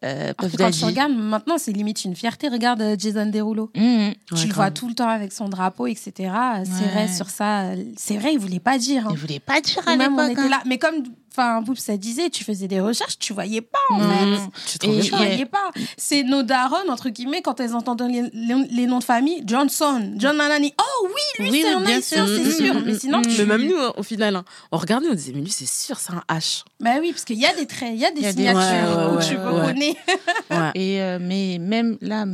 euh, 0.04 0.32
Puff 0.38 0.56
quand 0.56 0.70
tu 0.70 0.84
regardes, 0.84 1.12
maintenant, 1.12 1.58
c'est 1.58 1.72
limite 1.72 2.04
une 2.04 2.16
fierté. 2.16 2.48
Regarde 2.48 2.80
euh, 2.80 2.96
Jason 2.98 3.26
Derulo. 3.26 3.70
Mm. 3.74 3.80
Ouais, 3.80 4.16
tu 4.36 4.46
le 4.46 4.54
vois 4.54 4.70
tout 4.70 4.88
le 4.88 4.94
temps 4.94 5.08
avec 5.08 5.32
son 5.32 5.48
drapeau, 5.48 5.86
etc. 5.86 6.12
C'est 6.16 6.70
Ouais. 6.84 6.90
vrai 6.90 7.08
sur 7.08 7.28
ça. 7.28 7.64
C'est 7.96 8.16
vrai, 8.16 8.32
il 8.32 8.38
voulait 8.38 8.60
pas 8.60 8.78
dire. 8.78 9.06
hein. 9.06 9.10
Il 9.12 9.18
voulait 9.18 9.40
pas 9.40 9.60
dire 9.60 9.82
à 9.86 9.96
l'époque. 9.96 10.38
hein. 10.38 10.60
Mais 10.64 10.78
comme 10.78 11.02
enfin, 11.30 11.62
Boub, 11.62 11.76
ça 11.76 11.96
disait, 11.96 12.30
tu 12.30 12.44
faisais 12.44 12.68
des 12.68 12.80
recherches, 12.80 13.18
tu 13.18 13.32
voyais 13.32 13.60
pas, 13.60 13.78
en 13.90 13.98
Non, 13.98 14.36
fait. 14.54 14.78
Tu 14.78 14.90
Et- 14.90 15.00
Tu 15.02 15.10
voyais 15.14 15.46
pas. 15.46 15.70
C'est 15.96 16.22
nos 16.22 16.42
darons, 16.42 16.88
entre 16.90 17.08
guillemets, 17.08 17.42
quand 17.42 17.60
elles 17.60 17.74
entendent 17.74 18.02
les, 18.02 18.22
les- 18.32 18.66
les 18.70 18.86
noms 18.86 18.98
de 18.98 19.04
famille, 19.04 19.42
Johnson, 19.46 20.12
John 20.16 20.36
Nanani. 20.36 20.74
Oh 20.80 21.06
oui, 21.06 21.44
lui, 21.44 21.50
Oui, 21.50 21.60
c'est 21.62 21.68
un 21.72 21.80
bien 21.80 21.96
haïtien, 21.96 22.26
sûr. 22.26 22.36
c'est 22.44 22.50
sûr. 22.52 22.74
mm, 22.74 22.82
Mais 22.84 22.92
mm, 22.92 22.98
sinon, 22.98 23.22
tu... 23.22 23.30
Mais 23.38 23.44
même 23.46 23.66
nous, 23.68 23.76
au 23.96 24.02
final, 24.02 24.36
hein, 24.36 24.44
on 24.72 24.76
regardait, 24.78 25.08
on 25.08 25.14
disait, 25.14 25.32
mais 25.34 25.40
lui, 25.40 25.50
c'est 25.50 25.68
sûr, 25.68 25.98
c'est 25.98 26.12
un 26.12 26.22
H. 26.28 26.64
Bah 26.80 26.94
oui, 27.00 27.12
parce 27.12 27.24
qu'il 27.24 27.38
y 27.38 27.46
a 27.46 27.54
des 27.54 27.66
traits, 27.66 27.92
il 27.94 28.00
y 28.00 28.04
a 28.06 28.10
des 28.10 28.20
y 28.22 28.26
a 28.26 28.32
des- 28.32 28.38
signatures 28.38 28.60
Ouais, 28.98 29.04
ouais, 29.04 29.10
où 29.12 29.16
ouais, 29.16 29.24
tu 29.26 29.36
ouais. 29.36 29.44
reconnais. 29.44 29.96
Ouais. 30.50 30.70
Et 30.74 31.00
euh, 31.00 31.18
mais 31.20 31.58
même 31.60 31.96
là, 32.00 32.24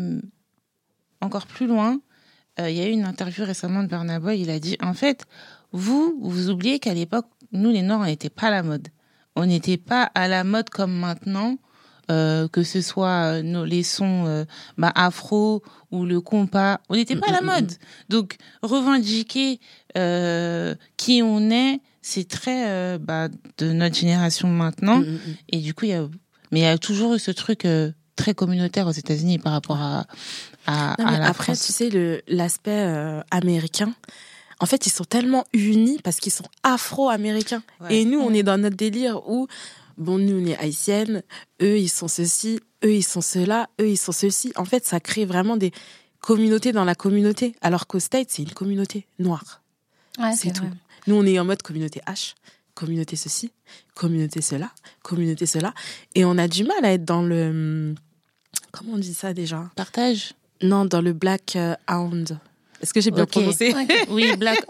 encore 1.21 1.47
plus 1.47 1.67
loin, 1.67 2.01
euh, 2.61 2.71
il 2.71 2.77
y 2.77 2.81
a 2.81 2.87
eu 2.89 2.93
une 2.93 3.05
interview 3.05 3.45
récemment 3.45 3.83
de 3.83 3.89
Burna 3.89 4.19
Boy. 4.21 4.41
Il 4.41 4.51
a 4.51 4.59
dit 4.59 4.77
en 4.83 4.95
fait, 4.95 5.25
vous 5.73 6.17
vous 6.21 6.49
oubliez 6.51 6.79
qu'à 6.79 6.95
l'époque, 6.95 7.27
nous 7.57 7.71
les 7.71 7.83
Noirs, 7.83 8.01
on 8.01 8.05
n'était 8.07 8.31
pas 8.31 8.49
à 8.49 8.51
la 8.51 8.63
mode. 8.63 8.89
On 9.35 9.47
n'était 9.47 9.77
pas 9.77 10.11
à 10.15 10.29
la 10.29 10.45
mode 10.45 10.71
comme 10.71 10.93
maintenant. 10.93 11.59
euh, 12.09 12.47
que 12.47 12.63
ce 12.63 12.81
soit 12.83 13.33
euh, 13.33 13.43
nos, 13.43 13.65
les 13.65 13.83
sons 13.83 14.27
euh, 14.29 14.45
bah, 14.79 14.93
afro 14.95 15.61
ou 15.91 16.05
le 16.05 16.21
compas, 16.21 16.79
on 16.89 16.95
n'était 16.95 17.17
pas 17.17 17.31
à 17.31 17.33
la 17.33 17.41
Mm, 17.41 17.45
mm, 17.45 17.47
mode. 17.55 17.73
Donc 18.09 18.37
revendiquer 18.63 19.59
euh, 19.99 20.77
qui 20.97 21.21
on 21.25 21.51
est, 21.51 21.81
c'est 22.03 22.29
très 22.29 22.97
bah, 23.01 23.27
de 23.59 23.73
notre 23.73 23.97
génération 23.97 24.47
maintenant. 24.49 24.99
Mm, 24.99 25.05
mm, 25.05 25.15
mm. 25.15 25.35
Et 25.51 25.57
du 25.59 25.75
coup, 25.75 25.87
il 25.87 25.91
y 25.91 25.95
a, 25.95 26.07
mais 26.53 26.61
il 26.61 26.63
y 26.63 26.67
a 26.67 26.79
toujours 26.79 27.15
eu 27.15 27.19
ce 27.19 27.33
truc 27.33 27.67
très 28.15 28.35
communautaire 28.35 28.87
aux 28.87 28.93
États-Unis 28.93 29.39
par 29.41 29.53
rapport 29.53 29.81
à, 29.81 30.07
à, 30.69 30.95
Non, 31.01 31.07
à 31.07 31.11
mais 31.11 31.19
la 31.19 31.27
après, 31.27 31.55
France. 31.57 31.67
tu 31.67 31.73
sais, 31.73 32.23
l'aspect 32.29 32.71
euh, 32.87 33.21
américain, 33.33 33.93
en 34.61 34.67
fait, 34.67 34.87
ils 34.87 34.91
sont 34.93 35.05
tellement 35.05 35.45
unis 35.53 35.99
parce 36.03 36.17
qu'ils 36.19 36.33
sont 36.33 36.45
afro-américains. 36.63 37.63
Ouais. 37.81 37.97
Et 38.01 38.05
nous, 38.05 38.19
on 38.21 38.33
est 38.33 38.43
dans 38.43 38.59
notre 38.59 38.77
délire 38.77 39.29
où, 39.29 39.47
bon, 39.99 40.19
nous, 40.19 40.41
on 40.43 40.47
est 40.47 40.57
haïtiennes, 40.59 41.23
eux, 41.63 41.79
ils 41.79 41.89
sont 41.91 42.09
ceci, 42.09 42.61
eux, 42.85 42.95
ils 42.95 43.03
sont 43.05 43.21
cela, 43.21 43.69
eux, 43.81 43.89
ils 43.91 43.97
sont 43.99 44.13
ceci. 44.13 44.53
En 44.57 44.65
fait, 44.65 44.85
ça 44.87 45.01
crée 45.01 45.25
vraiment 45.27 45.57
des 45.57 45.73
communautés 46.21 46.73
dans 46.73 46.85
la 46.85 46.95
communauté. 46.95 47.55
Alors 47.61 47.87
qu'au 47.87 47.99
States, 48.01 48.29
c'est 48.31 48.43
une 48.43 48.53
communauté 48.53 49.07
noire. 49.19 49.63
Ouais, 50.19 50.33
C'est 50.35 50.53
tout. 50.53 50.63
vrai. 50.63 50.73
Nous, 51.07 51.15
on 51.15 51.25
est 51.27 51.39
en 51.39 51.45
mode 51.45 51.63
communauté 51.63 52.01
H, 52.07 52.35
communauté 52.75 53.15
ceci, 53.17 53.53
communauté 53.95 54.41
cela, 54.43 54.71
communauté 55.03 55.47
cela. 55.47 55.73
Et 56.15 56.25
on 56.25 56.37
a 56.39 56.49
du 56.49 56.65
mal 56.65 56.85
à 56.85 56.93
être 56.93 57.05
dans 57.05 57.23
le. 57.23 57.49
hum, 57.51 57.95
Comment 58.73 58.95
on 58.95 58.99
dit 58.99 59.15
ça 59.15 59.33
déjà? 59.35 59.71
Partage? 59.77 60.35
Non, 60.63 60.85
dans 60.87 61.01
le 61.03 61.13
Black 61.13 61.57
euh, 61.57 61.75
Hound. 61.89 62.39
Est-ce 62.87 62.95
que 62.95 63.01
j'ai 63.01 63.11
bien 63.11 63.25
Ok. 63.25 63.31
prononcé? 63.31 63.75
Oui, 64.11 64.37
Black 64.39 64.61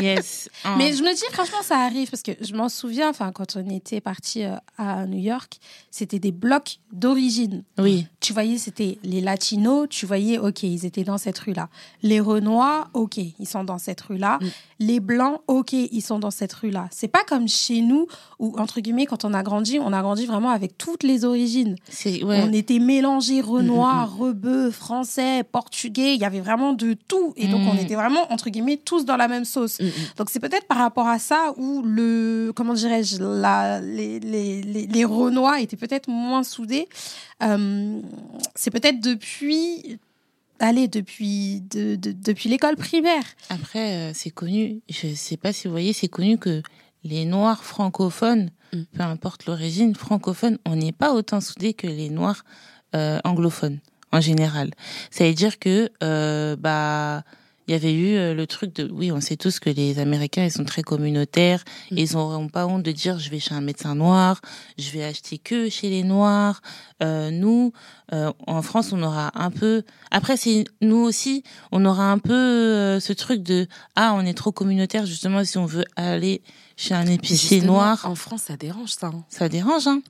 yes. 0.00 0.48
Mais 0.78 0.94
je 0.94 1.02
me 1.02 1.14
dis, 1.14 1.24
franchement, 1.30 1.58
ça 1.62 1.76
arrive 1.80 2.08
parce 2.10 2.22
que 2.22 2.32
je 2.40 2.54
m'en 2.54 2.70
souviens, 2.70 3.10
enfin, 3.10 3.32
quand 3.32 3.54
on 3.56 3.68
était 3.68 4.00
parti 4.00 4.44
euh, 4.44 4.54
à 4.78 5.04
New 5.06 5.18
York, 5.18 5.58
c'était 5.90 6.18
des 6.18 6.32
blocs 6.32 6.78
d'origine. 6.90 7.62
Oui, 7.78 8.06
Tu 8.20 8.32
voyais, 8.32 8.56
c'était 8.56 8.98
les 9.02 9.20
Latinos, 9.20 9.86
tu 9.90 10.06
voyais, 10.06 10.38
ok, 10.38 10.62
ils 10.62 10.86
étaient 10.86 11.04
dans 11.04 11.18
cette 11.18 11.38
rue-là. 11.38 11.68
Les 12.02 12.18
Renois, 12.18 12.88
ok, 12.94 13.18
ils 13.18 13.46
sont 13.46 13.62
dans 13.64 13.76
cette 13.76 14.00
rue-là. 14.00 14.38
Mm. 14.40 14.46
Les 14.80 15.00
Blancs, 15.00 15.40
ok, 15.46 15.72
ils 15.74 16.00
sont 16.00 16.18
dans 16.18 16.30
cette 16.30 16.54
rue-là. 16.54 16.88
C'est 16.90 17.08
pas 17.08 17.24
comme 17.28 17.46
chez 17.46 17.82
nous 17.82 18.06
où, 18.38 18.54
entre 18.58 18.80
guillemets, 18.80 19.04
quand 19.04 19.26
on 19.26 19.34
a 19.34 19.42
grandi, 19.42 19.78
on 19.78 19.92
a 19.92 20.00
grandi 20.00 20.24
vraiment 20.24 20.48
avec 20.50 20.78
toutes 20.78 21.02
les 21.02 21.26
origines. 21.26 21.76
ouais. 22.06 22.42
On 22.42 22.52
était 22.54 22.78
mélangés, 22.78 23.42
Renois, 23.42 24.06
Mm, 24.06 24.18
rebeux, 24.20 24.70
français, 24.70 25.42
portugais, 25.44 26.14
il 26.14 26.20
y 26.20 26.24
avait 26.24 26.40
vraiment 26.40 26.72
de 26.72 26.94
tout. 26.94 27.32
Et 27.36 27.46
donc, 27.50 27.62
Mm. 27.62 27.68
on 27.68 27.76
était 27.78 27.94
vraiment, 27.94 28.32
entre 28.32 28.50
guillemets, 28.50 28.76
tous 28.76 29.04
dans 29.04 29.16
la 29.16 29.28
même 29.28 29.44
sauce. 29.44 29.80
Mm, 29.80 29.84
mm. 29.86 29.90
Donc 30.16 30.30
c'est 30.30 30.40
peut-être 30.40 30.66
par 30.66 30.78
rapport 30.78 31.06
à 31.08 31.18
ça 31.18 31.52
où 31.56 31.82
le 31.84 32.52
comment 32.54 32.74
dirais-je 32.74 33.18
les, 33.82 34.20
les, 34.20 34.62
les, 34.62 34.86
les 34.86 35.04
Renois 35.04 35.60
étaient 35.60 35.76
peut-être 35.76 36.08
moins 36.08 36.42
soudés. 36.42 36.88
Euh, 37.42 38.00
c'est 38.54 38.70
peut-être 38.70 39.00
depuis 39.00 39.98
allez 40.58 40.88
depuis 40.88 41.62
de, 41.70 41.96
de- 41.96 42.12
depuis 42.12 42.48
l'école 42.50 42.76
primaire. 42.76 43.22
Après, 43.48 43.94
euh, 43.96 44.12
c'est 44.14 44.30
connu, 44.30 44.80
je 44.90 45.14
sais 45.14 45.38
pas 45.38 45.52
si 45.54 45.66
vous 45.66 45.72
voyez, 45.72 45.92
c'est 45.94 46.08
connu 46.08 46.36
que 46.36 46.62
les 47.04 47.24
Noirs 47.24 47.64
francophones, 47.64 48.50
Mm. 48.72 48.82
peu 48.94 49.02
importe 49.02 49.46
l'origine, 49.46 49.94
francophones, 49.96 50.58
on 50.64 50.76
n'est 50.76 50.92
pas 50.92 51.12
autant 51.12 51.40
soudés 51.40 51.74
que 51.74 51.86
les 51.88 52.08
Noirs 52.08 52.44
euh, 52.94 53.18
anglophones 53.24 53.78
en 54.12 54.20
général. 54.20 54.70
Ça 55.10 55.24
veut 55.26 55.34
dire 55.34 55.58
que 55.58 55.90
euh, 56.04 56.54
bah 56.56 57.24
il 57.68 57.72
y 57.72 57.74
avait 57.74 57.92
eu 57.92 58.16
euh, 58.16 58.34
le 58.34 58.46
truc 58.46 58.74
de 58.74 58.90
oui, 58.92 59.12
on 59.12 59.20
sait 59.20 59.36
tous 59.36 59.60
que 59.60 59.70
les 59.70 59.98
Américains 59.98 60.44
ils 60.44 60.50
sont 60.50 60.64
très 60.64 60.82
communautaires, 60.82 61.62
Mm. 61.90 61.98
et 61.98 62.02
ils 62.02 62.12
n'auront 62.14 62.48
pas 62.48 62.66
honte 62.66 62.82
de 62.82 62.92
dire 62.92 63.18
je 63.18 63.30
vais 63.30 63.38
chez 63.38 63.54
un 63.54 63.60
médecin 63.60 63.94
noir, 63.94 64.40
je 64.78 64.90
vais 64.90 65.04
acheter 65.04 65.38
que 65.38 65.68
chez 65.68 65.88
les 65.90 66.02
noirs. 66.02 66.60
Euh, 67.02 67.30
nous 67.30 67.72
euh, 68.12 68.32
en 68.46 68.60
France, 68.62 68.92
on 68.92 69.02
aura 69.02 69.30
un 69.34 69.50
peu 69.50 69.82
après 70.10 70.36
c'est 70.36 70.64
nous 70.80 70.96
aussi, 70.98 71.44
on 71.72 71.84
aura 71.84 72.10
un 72.10 72.18
peu 72.18 72.32
euh, 72.34 73.00
ce 73.00 73.12
truc 73.12 73.42
de 73.42 73.66
ah, 73.96 74.12
on 74.14 74.20
est 74.26 74.34
trop 74.36 74.52
communautaire 74.52 75.06
justement 75.06 75.42
si 75.44 75.56
on 75.58 75.66
veut 75.66 75.84
aller 75.96 76.42
chez 76.76 76.94
un 76.94 77.06
épicier 77.06 77.60
noir, 77.60 78.00
En 78.04 78.14
France, 78.14 78.44
ça 78.48 78.56
dérange, 78.56 78.90
ça. 78.90 79.08
hein. 79.08 79.24
ça 79.28 79.48
dérange 79.50 79.86
hein. 79.86 80.00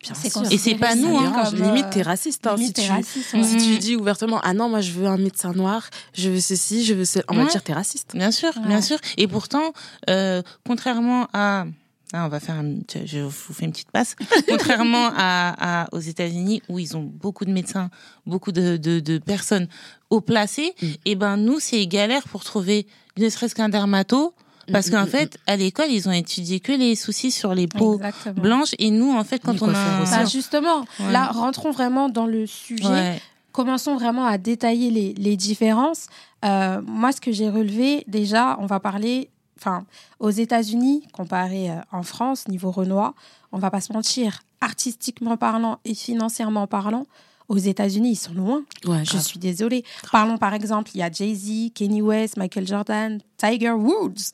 Et 0.52 0.56
c'est 0.58 0.76
pas 0.76 0.94
nous, 0.94 1.16
hein. 1.18 1.22
dérange. 1.30 1.50
comme, 1.50 1.62
Limite, 1.62 1.86
euh, 1.86 1.90
t'es 1.90 2.02
raciste. 2.02 2.46
hein, 2.46 2.54
limite, 2.54 2.68
si 2.68 2.72
t'es 2.74 2.82
tu, 2.88 2.90
raciste, 2.92 3.32
ouais. 3.34 3.42
si 3.42 3.56
tu 3.56 3.78
dis 3.78 3.96
ouvertement, 3.96 4.40
ah 4.44 4.54
non, 4.54 4.68
moi, 4.68 4.80
je 4.80 4.92
veux 4.92 5.06
un 5.06 5.16
médecin 5.16 5.52
noir, 5.52 5.90
je 6.14 6.30
veux 6.30 6.38
ceci, 6.40 6.84
je 6.84 6.94
veux 6.94 7.04
cela, 7.04 7.24
on 7.28 7.34
va 7.34 7.42
Ouais. 7.42 7.50
dire, 7.50 7.62
t'es 7.64 7.72
raciste. 7.72 8.14
Bien 8.14 8.30
sûr, 8.30 8.50
Ouais. 8.56 8.66
bien 8.68 8.82
sûr. 8.82 8.98
Et 9.16 9.26
pourtant, 9.26 9.72
euh, 10.08 10.42
contrairement 10.64 11.26
à 11.32 11.64
ah, 12.12 12.24
on 12.26 12.28
va 12.28 12.40
faire 12.40 12.56
un, 12.56 12.74
je 13.04 13.18
vous 13.20 13.30
fais 13.54 13.64
une 13.66 13.72
petite 13.72 13.90
passe. 13.90 14.16
Contrairement 14.48 15.10
à, 15.16 15.82
à- 15.82 15.88
aux 15.94 16.00
États-Unis 16.00 16.62
où 16.68 16.78
ils 16.78 16.96
ont 16.96 17.02
beaucoup 17.02 17.44
de 17.44 17.52
médecins, 17.52 17.90
beaucoup 18.26 18.52
de, 18.52 18.76
de, 18.76 19.00
de 19.00 19.18
personnes 19.18 19.68
haut 20.10 20.20
placées, 20.20 20.74
Mm. 20.82 20.86
et 21.04 21.14
ben 21.14 21.36
nous 21.36 21.60
c'est 21.60 21.86
galère 21.86 22.24
pour 22.28 22.42
trouver 22.44 22.86
ne 23.18 23.28
serait-ce 23.28 23.54
qu'un 23.54 23.68
dermato 23.68 24.34
parce 24.72 24.88
Mm, 24.88 24.90
qu'en 24.92 25.04
mm, 25.04 25.08
fait 25.08 25.38
à 25.46 25.56
l'école 25.56 25.90
ils 25.90 26.08
ont 26.08 26.12
étudié 26.12 26.60
que 26.60 26.72
les 26.72 26.94
soucis 26.94 27.30
sur 27.30 27.54
les 27.54 27.66
peaux 27.66 27.96
Exactement. 27.96 28.40
blanches 28.42 28.74
et 28.78 28.90
nous 28.90 29.10
en 29.12 29.24
fait 29.24 29.40
quand 29.44 29.52
Les 29.54 29.62
on 29.62 29.68
a. 29.68 30.04
Bah, 30.04 30.24
justement, 30.26 30.80
Ouais. 31.00 31.12
là 31.12 31.26
rentrons 31.26 31.70
vraiment 31.72 32.08
dans 32.08 32.26
le 32.26 32.46
sujet. 32.46 32.86
ouais, 32.86 33.20
Commençons 33.52 33.96
vraiment 33.96 34.26
à 34.26 34.38
détailler 34.38 34.90
les, 34.90 35.12
les 35.14 35.36
différences. 35.36 36.06
Euh, 36.44 36.80
moi, 36.86 37.10
ce 37.10 37.20
que 37.20 37.32
j'ai 37.32 37.48
relevé, 37.50 38.04
déjà, 38.06 38.56
on 38.60 38.66
va 38.66 38.78
parler, 38.78 39.28
enfin, 39.60 39.84
aux 40.18 40.30
États-Unis, 40.30 41.04
comparé 41.12 41.70
euh, 41.70 41.80
en 41.92 42.02
France, 42.02 42.48
niveau 42.48 42.70
Renoir, 42.70 43.14
on 43.52 43.58
va 43.58 43.70
pas 43.70 43.80
se 43.80 43.92
mentir, 43.92 44.42
artistiquement 44.60 45.36
parlant 45.36 45.78
et 45.84 45.94
financièrement 45.94 46.66
parlant, 46.66 47.06
aux 47.48 47.58
États-Unis, 47.58 48.12
ils 48.12 48.16
sont 48.16 48.32
loin. 48.32 48.62
Ouais, 48.86 49.04
Je 49.04 49.18
suis 49.18 49.40
désolée. 49.40 49.84
Parlons 50.12 50.38
par 50.38 50.54
exemple, 50.54 50.92
il 50.94 50.98
y 50.98 51.02
a 51.02 51.10
Jay-Z, 51.10 51.72
Kanye 51.74 52.00
West, 52.00 52.36
Michael 52.36 52.66
Jordan, 52.66 53.20
Tiger 53.36 53.72
Woods. 53.72 54.30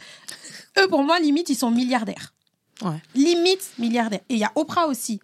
Eux, 0.78 0.88
pour 0.88 1.02
moi, 1.02 1.18
limite, 1.18 1.48
ils 1.48 1.56
sont 1.56 1.70
milliardaires. 1.70 2.34
Ouais. 2.82 3.00
Limite 3.14 3.72
milliardaires. 3.78 4.20
Et 4.28 4.34
il 4.34 4.38
y 4.38 4.44
a 4.44 4.52
Oprah 4.54 4.86
aussi. 4.86 5.18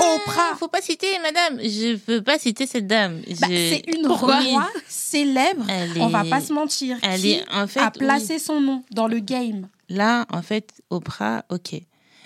Oprah. 0.00 0.54
faut 0.58 0.68
pas 0.68 0.80
citer 0.80 1.06
madame 1.22 1.60
je 1.60 1.96
peux 1.96 2.22
pas 2.22 2.38
citer 2.38 2.66
cette 2.66 2.86
dame 2.86 3.20
Bah, 3.40 3.46
c'est 3.48 3.82
une 3.94 4.06
Pourquoi 4.06 4.40
roi 4.40 4.68
célèbre. 4.88 5.64
Elle 5.68 6.00
On 6.00 6.08
va 6.08 6.24
est- 6.24 6.30
pas 6.30 6.40
se 6.40 6.52
mentir. 6.52 6.96
elle 7.02 7.20
qui 7.20 7.32
est 7.32 7.44
en 7.52 7.66
fait 7.66 7.80
a 7.80 7.86
oui. 7.94 7.98
placé 7.98 8.38
son 8.38 8.60
nom 8.60 8.82
dans 8.92 9.06
le 9.06 9.18
game? 9.20 9.68
Là, 9.88 10.26
en 10.32 10.40
fait, 10.42 10.72
Oprah, 10.90 11.44
ok. 11.50 11.74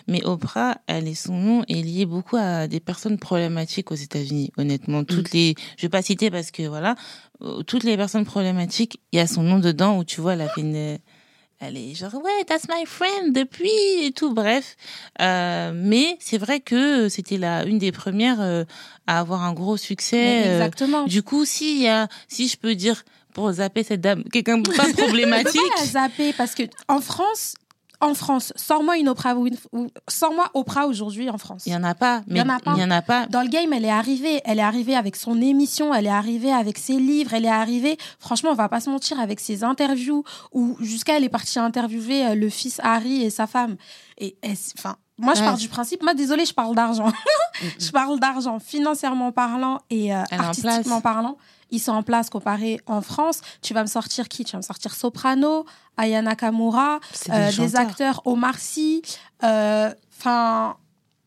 Mais 0.08 0.24
Oprah, 0.24 0.76
elle 0.86 1.08
est 1.08 1.16
son 1.16 1.34
nom 1.34 1.64
est 1.68 1.82
lié 1.82 2.06
beaucoup 2.06 2.36
à 2.36 2.68
des 2.68 2.78
personnes 2.78 3.18
problématiques 3.18 3.90
aux 3.90 3.96
États-Unis. 3.96 4.52
Honnêtement, 4.56 5.02
toutes 5.02 5.32
les, 5.32 5.56
je 5.76 5.82
vais 5.82 5.88
pas 5.88 6.02
citer 6.02 6.30
parce 6.30 6.52
que 6.52 6.62
voilà, 6.68 6.94
euh, 7.42 7.62
toutes 7.64 7.82
les 7.82 7.96
personnes 7.96 8.24
problématiques, 8.24 9.00
il 9.10 9.16
y 9.16 9.20
a 9.20 9.26
son 9.26 9.42
nom 9.42 9.58
dedans 9.58 9.98
où 9.98 10.04
tu 10.04 10.20
vois, 10.20 10.34
elle 10.34 10.42
a 10.42 10.48
fait 10.48 10.60
une, 10.60 10.98
elle 11.58 11.76
est 11.76 11.94
genre 11.94 12.14
ouais, 12.14 12.44
that's 12.46 12.66
my 12.68 12.84
friend 12.86 13.34
depuis 13.34 14.04
et 14.04 14.12
tout. 14.12 14.32
Bref, 14.34 14.76
euh, 15.20 15.72
mais 15.74 16.16
c'est 16.20 16.38
vrai 16.38 16.60
que 16.60 17.08
c'était 17.08 17.38
la 17.38 17.64
une 17.64 17.78
des 17.78 17.92
premières 17.92 18.40
euh, 18.40 18.64
à 19.06 19.20
avoir 19.20 19.42
un 19.42 19.52
gros 19.52 19.76
succès. 19.76 20.46
euh, 20.46 20.54
Exactement. 20.56 21.04
du 21.04 21.22
coup, 21.22 21.44
si 21.44 21.82
y 21.82 21.88
a, 21.88 22.08
si 22.28 22.48
je 22.48 22.56
peux 22.56 22.74
dire 22.74 23.04
pour 23.32 23.50
zapper 23.52 23.82
cette 23.84 24.00
dame, 24.00 24.22
quelqu'un 24.32 24.62
pas 24.62 24.92
problématique. 24.96 25.60
pas 25.76 25.80
la 25.80 25.86
zapper 25.86 26.32
parce 26.32 26.54
que 26.54 26.62
en 26.88 27.00
France, 27.00 27.54
en 28.00 28.14
France, 28.14 28.52
sors-moi 28.56 28.98
une 28.98 29.08
Oprah 29.08 29.34
ou 29.36 29.48
sors-moi 30.08 30.50
Oprah 30.54 30.86
aujourd'hui 30.86 31.30
en 31.30 31.38
France. 31.38 31.62
Il 31.66 31.72
y 31.72 31.76
en 31.76 31.84
a 31.84 31.94
pas, 31.94 32.22
Il 32.28 32.36
y 32.36 32.40
en 32.40 32.48
a 32.48 32.58
pas. 32.60 32.74
Il 32.76 32.80
y 32.80 32.84
en 32.84 32.90
a 32.90 33.02
pas. 33.02 33.26
Dans 33.26 33.42
le 33.42 33.48
game, 33.48 33.72
elle 33.72 33.84
est 33.84 33.90
arrivée. 33.90 34.40
Elle 34.44 34.58
est 34.58 34.62
arrivée 34.62 34.94
avec 34.96 35.16
son 35.16 35.40
émission, 35.40 35.94
elle 35.94 36.06
est 36.06 36.10
arrivée 36.10 36.52
avec 36.52 36.78
ses 36.78 36.96
livres, 36.98 37.34
elle 37.34 37.44
est 37.44 37.48
arrivée. 37.48 37.96
Franchement, 38.18 38.50
on 38.50 38.54
va 38.54 38.68
pas 38.68 38.80
se 38.80 38.90
mentir 38.90 39.18
avec 39.20 39.40
ses 39.40 39.64
interviews 39.64 40.24
où 40.52 40.76
jusqu'à 40.80 41.16
elle 41.16 41.24
est 41.24 41.28
partie 41.28 41.58
interviewer 41.58 42.26
euh, 42.26 42.34
le 42.34 42.48
fils 42.50 42.80
Harry 42.82 43.22
et 43.22 43.30
sa 43.30 43.46
femme. 43.46 43.76
Et 44.18 44.36
enfin. 44.78 44.96
Moi, 45.18 45.32
je 45.32 45.40
Ouais. 45.40 45.46
pars 45.46 45.56
du 45.56 45.68
principe. 45.68 46.02
Moi, 46.02 46.12
désolée, 46.12 46.44
je 46.44 46.52
parle 46.52 46.74
d'argent. 46.74 47.10
je 47.80 47.90
parle 47.90 48.20
d'argent, 48.20 48.58
financièrement 48.58 49.32
parlant 49.32 49.78
et 49.88 50.14
euh, 50.14 50.22
artistiquement 50.30 51.00
parlant. 51.00 51.38
Ils 51.70 51.80
sont 51.80 51.92
en 51.92 52.02
place 52.02 52.30
comparé 52.30 52.80
en 52.86 53.02
France. 53.02 53.40
Tu 53.62 53.74
vas 53.74 53.82
me 53.82 53.88
sortir 53.88 54.28
qui? 54.28 54.44
Tu 54.44 54.52
vas 54.52 54.58
me 54.58 54.62
sortir 54.62 54.94
Soprano, 54.94 55.64
Aya 55.96 56.22
Nakamura, 56.22 57.00
euh, 57.30 57.46
des 57.46 57.52
chanteurs. 57.52 57.80
acteurs 57.80 58.22
Omar 58.24 58.58
Sy. 58.58 59.02
euh, 59.42 59.92
Enfin, 60.18 60.76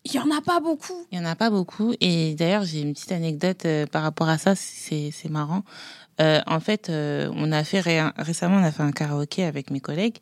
il 0.04 0.14
y 0.14 0.18
en 0.18 0.30
a 0.30 0.40
pas 0.40 0.60
beaucoup. 0.60 1.06
Il 1.12 1.18
y 1.18 1.22
en 1.22 1.26
a 1.26 1.36
pas 1.36 1.50
beaucoup. 1.50 1.92
Et 2.00 2.34
d'ailleurs, 2.34 2.64
j'ai 2.64 2.80
une 2.80 2.92
petite 2.94 3.12
anecdote 3.12 3.64
euh, 3.66 3.86
par 3.86 4.02
rapport 4.02 4.28
à 4.28 4.38
ça. 4.38 4.54
C'est 4.56 5.10
c'est 5.12 5.28
marrant. 5.28 5.62
Euh, 6.20 6.40
en 6.46 6.60
fait, 6.60 6.90
euh, 6.90 7.30
on 7.34 7.50
a 7.50 7.64
fait 7.64 7.80
ré- 7.80 8.02
récemment, 8.18 8.56
on 8.56 8.62
a 8.64 8.70
fait 8.72 8.82
un 8.82 8.92
karaoké 8.92 9.44
avec 9.44 9.70
mes 9.70 9.80
collègues, 9.80 10.16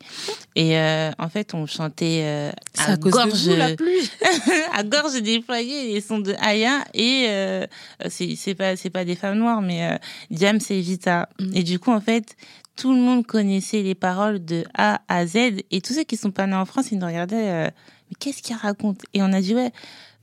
et 0.55 0.77
euh, 0.77 1.11
en 1.19 1.29
fait, 1.29 1.53
on 1.53 1.65
chantait 1.65 2.21
euh, 2.23 2.51
C'est 2.73 2.89
à 2.89 2.91
à 2.93 2.97
cause 2.97 3.11
gorge, 3.11 3.43
de 3.45 3.51
vous, 3.51 3.57
la 3.57 3.75
pluie. 3.75 4.09
à 4.73 4.83
gorge 4.83 5.21
déployée 5.21 5.93
les 5.93 6.01
sons 6.01 6.19
de 6.19 6.33
Aya 6.39 6.85
et 6.93 7.25
euh, 7.29 7.65
c'est 8.09 8.35
c'est 8.35 8.55
pas 8.55 8.75
c'est 8.75 8.89
pas 8.89 9.03
des 9.03 9.15
femmes 9.15 9.37
noires, 9.39 9.61
mais 9.61 9.91
euh, 9.91 9.97
Diams 10.31 10.59
et 10.69 10.79
Vita. 10.79 11.27
Mm. 11.39 11.51
Et 11.55 11.63
du 11.63 11.79
coup, 11.79 11.91
en 11.91 12.01
fait, 12.01 12.35
tout 12.79 12.93
le 12.93 12.99
monde 12.99 13.25
connaissait 13.25 13.81
les 13.83 13.95
paroles 13.95 14.43
de 14.43 14.63
A 14.77 15.01
à 15.07 15.25
Z, 15.27 15.35
et 15.71 15.81
tous 15.81 15.93
ceux 15.93 16.03
qui 16.05 16.15
sont 16.17 16.31
pas 16.31 16.47
nés 16.47 16.55
en 16.55 16.65
France, 16.65 16.91
ils 16.91 16.97
nous 16.99 17.05
regardaient. 17.07 17.49
euh, 17.49 17.69
mais 18.09 18.15
qu'est-ce 18.19 18.41
qu'il 18.41 18.55
raconte? 18.55 19.01
Et 19.13 19.21
on 19.21 19.31
a 19.33 19.41
dit 19.41 19.53
ouais. 19.53 19.71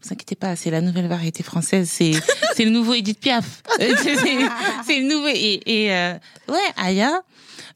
Vous 0.03 0.13
inquiétez 0.13 0.37
pas, 0.37 0.55
c'est 0.57 0.71
la 0.71 0.83
nouvelle 0.83 1.09
variété 1.09 1.43
française, 1.43 1.89
c'est 1.91 2.13
c'est 2.55 2.65
le 2.65 2.71
nouveau 2.71 2.93
Edith 2.95 3.19
Piaf, 3.19 3.63
c'est 3.79 5.01
le 5.01 5.09
nouveau 5.09 5.29
et, 5.29 5.61
et 5.67 5.93
euh, 5.93 6.13
ouais 6.49 6.69
Aya, 6.77 7.23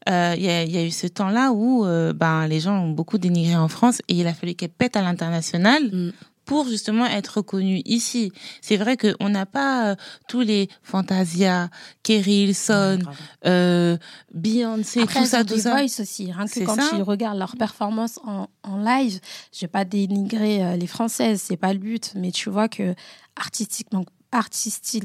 euh, 0.07 0.33
il 0.37 0.43
y, 0.43 0.49
a, 0.49 0.63
y 0.63 0.77
a 0.77 0.83
eu 0.83 0.91
ce 0.91 1.07
temps-là 1.07 1.51
où 1.51 1.85
euh, 1.85 2.13
ben 2.13 2.47
les 2.47 2.59
gens 2.59 2.77
ont 2.77 2.91
beaucoup 2.91 3.17
dénigré 3.17 3.55
en 3.55 3.67
France 3.67 4.01
et 4.07 4.13
il 4.13 4.27
a 4.27 4.33
fallu 4.33 4.53
qu'elle 4.53 4.69
pète 4.69 4.95
à 4.95 5.01
l'international 5.01 5.83
Mm. 5.91 6.11
Pour 6.51 6.67
justement 6.67 7.05
être 7.05 7.37
reconnue 7.37 7.81
ici. 7.85 8.33
C'est 8.59 8.75
vrai 8.75 8.97
que 8.97 9.15
on 9.21 9.29
n'a 9.29 9.45
pas 9.45 9.91
euh, 9.91 9.95
tous 10.27 10.41
les 10.41 10.67
Fantasia, 10.83 11.69
Kerry 12.03 12.53
Son, 12.53 12.99
euh, 13.45 13.97
Beyoncé, 14.33 14.99
Après, 14.99 15.21
tout 15.21 15.25
ça, 15.27 15.45
tout 15.45 15.53
des 15.55 15.61
ça. 15.61 15.81
aussi. 15.81 16.29
Rien 16.29 16.45
que 16.45 16.59
quand 16.65 16.75
ça. 16.75 16.89
tu 16.93 17.01
regardes 17.03 17.39
leur 17.39 17.55
performance 17.55 18.19
en, 18.25 18.49
en 18.63 18.77
live, 18.83 19.21
je 19.53 19.61
vais 19.61 19.69
pas 19.69 19.85
dénigrer 19.85 20.61
euh, 20.61 20.75
les 20.75 20.87
Françaises, 20.87 21.41
c'est 21.41 21.55
pas 21.55 21.71
le 21.71 21.79
but, 21.79 22.11
mais 22.15 22.31
tu 22.31 22.49
vois 22.49 22.67
que 22.67 22.95
artistiquement, 23.37 24.03
artistique, 24.31 25.03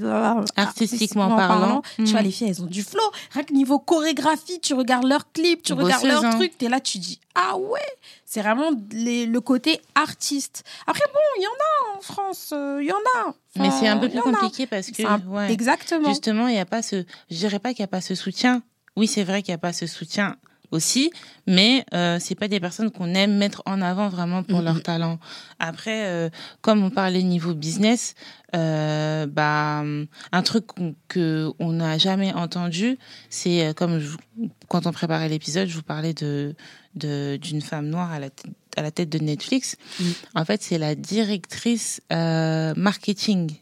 Artistiquement 0.56 1.28
parlant, 1.36 1.82
tu 1.96 2.04
vois, 2.04 2.22
les 2.22 2.30
filles, 2.30 2.48
elles 2.50 2.62
ont 2.62 2.66
du 2.66 2.82
flow. 2.82 3.00
Rien 3.32 3.42
que 3.44 3.52
niveau 3.52 3.78
chorégraphie, 3.78 4.60
tu 4.60 4.74
regardes 4.74 5.04
leurs 5.06 5.30
clips, 5.32 5.62
tu 5.62 5.72
regardes 5.72 6.04
leurs 6.04 6.24
hein. 6.24 6.30
trucs, 6.30 6.56
t'es 6.58 6.68
là, 6.68 6.80
tu 6.80 6.98
dis, 6.98 7.20
ah 7.34 7.56
ouais, 7.56 7.80
c'est 8.24 8.40
vraiment 8.40 8.70
les- 8.92 9.26
le 9.26 9.40
côté 9.40 9.80
artiste. 9.94 10.64
Après, 10.86 11.02
bon, 11.12 11.20
il 11.38 11.42
y 11.42 11.46
en 11.46 11.50
a 11.50 11.98
en 11.98 12.00
France, 12.00 12.50
euh, 12.52 12.78
il 12.82 12.86
y 12.88 12.92
en 12.92 12.96
a. 13.26 13.34
Mais 13.56 13.68
Enfin, 13.68 13.76
c'est 13.80 13.88
un 13.88 13.96
peu 13.98 14.08
plus 14.08 14.20
compliqué 14.20 14.66
parce 14.66 14.88
que 14.88 14.96
C'est 14.96 15.04
un- 15.06 15.20
ouais. 15.28 15.52
Exactement. 15.52 16.08
Justement, 16.08 16.48
il 16.48 16.54
n'y 16.54 16.60
a 16.60 16.66
pas 16.66 16.82
ce, 16.82 17.04
je 17.30 17.36
dirais 17.36 17.58
pas 17.58 17.70
qu'il 17.74 17.82
n'y 17.82 17.86
a 17.86 17.88
pas 17.88 18.00
ce 18.00 18.14
soutien. 18.14 18.62
Oui, 18.96 19.06
c'est 19.06 19.24
vrai 19.24 19.42
qu'il 19.42 19.52
n'y 19.52 19.56
a 19.56 19.58
pas 19.58 19.72
ce 19.72 19.86
soutien 19.86 20.36
aussi, 20.70 21.10
mais 21.46 21.84
euh, 21.94 22.18
c'est 22.20 22.34
pas 22.34 22.48
des 22.48 22.60
personnes 22.60 22.90
qu'on 22.90 23.14
aime 23.14 23.36
mettre 23.36 23.62
en 23.66 23.80
avant 23.82 24.08
vraiment 24.08 24.42
pour 24.42 24.60
leur 24.62 24.82
talent. 24.82 25.18
Après, 25.58 26.06
euh, 26.06 26.28
comme 26.60 26.82
on 26.82 26.90
parlait 26.90 27.22
niveau 27.22 27.54
business, 27.54 28.14
euh, 28.54 29.26
bah 29.26 29.82
un 30.32 30.42
truc 30.42 30.66
qu'on- 30.66 30.94
que 31.08 31.50
on 31.58 31.72
n'a 31.72 31.98
jamais 31.98 32.32
entendu, 32.32 32.98
c'est 33.30 33.66
euh, 33.66 33.72
comme 33.72 33.98
je- 33.98 34.16
quand 34.68 34.86
on 34.86 34.92
préparait 34.92 35.28
l'épisode, 35.28 35.68
je 35.68 35.74
vous 35.76 35.82
parlais 35.82 36.14
de 36.14 36.54
de- 36.94 37.36
d'une 37.40 37.60
femme 37.60 37.88
noire 37.88 38.10
à 38.12 38.18
la 38.18 38.30
tête 38.30 38.52
à 38.78 38.82
la 38.82 38.90
tête 38.90 39.08
de 39.08 39.18
Netflix. 39.18 39.76
Mhm. 40.00 40.12
En 40.34 40.44
fait, 40.44 40.62
c'est 40.62 40.76
la 40.76 40.94
directrice 40.94 42.02
marketing 42.76 43.52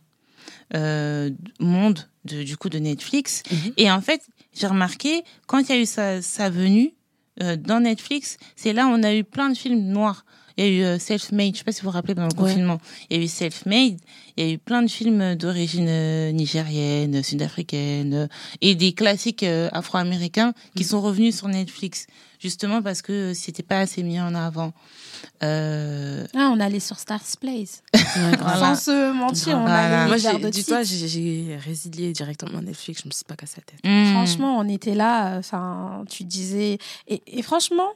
monde 1.61 2.01
de, 2.25 2.43
du 2.43 2.57
coup 2.57 2.69
de 2.69 2.79
Netflix. 2.79 3.43
Mhm. 3.51 3.73
Et 3.77 3.91
en 3.91 4.01
fait, 4.01 4.23
j'ai 4.55 4.67
remarqué 4.67 5.25
quand 5.47 5.59
il 5.61 5.69
y 5.69 5.73
a 5.73 5.81
eu 5.81 5.87
sa, 5.87 6.51
venue 6.51 6.95
euh, 7.43 7.57
dans 7.57 7.81
Netflix, 7.81 8.37
c'est 8.57 8.73
là 8.73 8.87
où 8.87 8.91
on 8.91 9.03
a 9.03 9.15
eu 9.15 9.25
plein 9.25 9.51
de 9.51 9.57
films 9.57 9.81
noirs. 9.81 10.25
Il 10.57 10.65
y 10.65 10.69
a 10.69 10.71
eu 10.71 10.83
euh, 10.85 10.99
Self-Made, 10.99 11.55
je 11.55 11.59
sais 11.59 11.65
pas 11.65 11.73
si 11.73 11.81
vous 11.83 11.89
vous 11.89 11.95
rappelez 11.95 12.15
dans 12.15 12.23
le 12.27 12.29
Ouais. 12.35 12.49
confinement. 12.51 12.79
Il 13.11 13.17
y 13.17 13.21
a 13.21 13.25
eu 13.25 13.29
Self-Made, 13.29 13.99
il 14.37 14.45
y 14.47 14.49
a 14.49 14.53
eu 14.53 14.59
plein 14.59 14.83
de 14.83 14.89
films 14.89 15.35
d'origine 15.35 15.87
euh, 15.89 16.31
nigérienne, 16.31 17.23
sud-africaine 17.23 18.15
euh, 18.15 18.27
et 18.61 18.75
des 18.77 18.93
classiques 18.93 19.43
euh, 19.43 19.69
afro-américains 19.73 20.53
qui 20.77 20.85
Mhm. 20.85 20.89
sont 20.91 21.01
revenus 21.01 21.37
sur 21.37 21.49
Netflix 21.49 22.07
justement 22.41 22.83
parce 22.83 23.03
que 23.03 23.33
c'était 23.35 23.63
pas 23.63 23.81
assez 23.81 24.03
mis 24.03 24.21
en 24.21 24.35
avant. 24.35 24.73
Euh, 25.43 26.27
Ah, 26.35 26.51
on 26.55 26.61
allait 26.61 26.81
sur 26.81 26.99
Stars 26.99 27.23
Place. 27.41 27.83
Ouais, 28.17 28.37
grave. 28.37 28.59
Voilà. 28.59 28.75
Sans 28.77 28.85
se 28.85 29.13
mentir, 29.13 29.57
on 29.59 29.63
Voilà. 29.63 30.03
allait 30.03 30.09
Moi, 30.09 30.17
j'ai- 30.19 30.51
dis-toi, 30.51 30.79
résilié 30.79 32.13
directement 32.13 32.61
Netflix, 32.63 33.03
je 33.03 33.09
me 33.09 33.13
suis 33.13 33.25
pas 33.25 33.35
cassé 33.37 33.57
la 33.59 33.63
tête. 33.65 33.81
hmm. 33.85 34.13
Franchement, 34.13 34.59
on 34.59 34.69
était 34.69 34.95
là. 34.95 35.37
Enfin, 35.39 36.05
tu 36.09 36.23
disais. 36.25 36.79
Et, 37.09 37.23
et 37.27 37.43
franchement, 37.43 37.89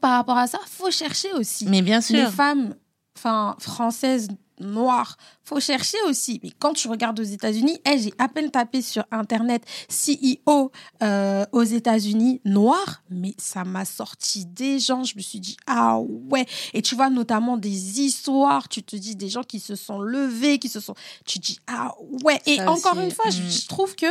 par 0.00 0.12
rapport 0.12 0.36
à 0.38 0.46
ça, 0.46 0.58
faut 0.66 0.90
chercher 0.90 1.32
aussi. 1.34 1.66
mais 1.66 1.82
bien 1.82 1.98
Les 1.98 2.02
sûr. 2.22 2.30
femmes, 2.30 2.74
enfin, 3.16 3.56
françaises, 3.58 4.28
noires, 4.60 5.16
faut 5.44 5.60
chercher 5.60 5.98
aussi. 6.06 6.40
Mais 6.42 6.50
quand 6.58 6.74
tu 6.74 6.88
regardes 6.88 7.18
aux 7.18 7.24
États-Unis, 7.24 7.80
eh, 7.90 7.98
j'ai 7.98 8.14
à 8.18 8.28
peine 8.28 8.50
tapé 8.50 8.82
sur 8.82 9.04
Internet 9.10 9.64
CEO 9.88 10.70
euh, 11.02 11.44
aux 11.52 11.62
États-Unis 11.62 12.40
noir, 12.44 13.02
mais 13.10 13.34
ça 13.38 13.64
m'a 13.64 13.84
sorti 13.84 14.46
des 14.46 14.78
gens. 14.78 15.02
Je 15.04 15.16
me 15.16 15.20
suis 15.22 15.40
dit, 15.40 15.56
ah 15.66 15.98
ouais. 16.30 16.46
Et 16.74 16.82
tu 16.82 16.94
vois 16.94 17.10
notamment 17.10 17.56
des 17.56 18.00
histoires, 18.00 18.68
tu 18.68 18.82
te 18.82 18.96
dis 18.96 19.16
des 19.16 19.28
gens 19.28 19.42
qui 19.42 19.60
se 19.60 19.74
sont 19.74 20.00
levés, 20.00 20.58
qui 20.58 20.68
se 20.68 20.80
sont. 20.80 20.94
Tu 21.26 21.38
dis, 21.38 21.58
ah 21.66 21.92
ouais. 22.24 22.40
Et 22.46 22.56
Ça 22.56 22.70
encore 22.70 22.96
aussi, 22.96 23.04
une 23.04 23.10
fois, 23.10 23.30
je, 23.30 23.42
mm. 23.42 23.50
je 23.50 23.66
trouve 23.68 23.96
que 23.96 24.06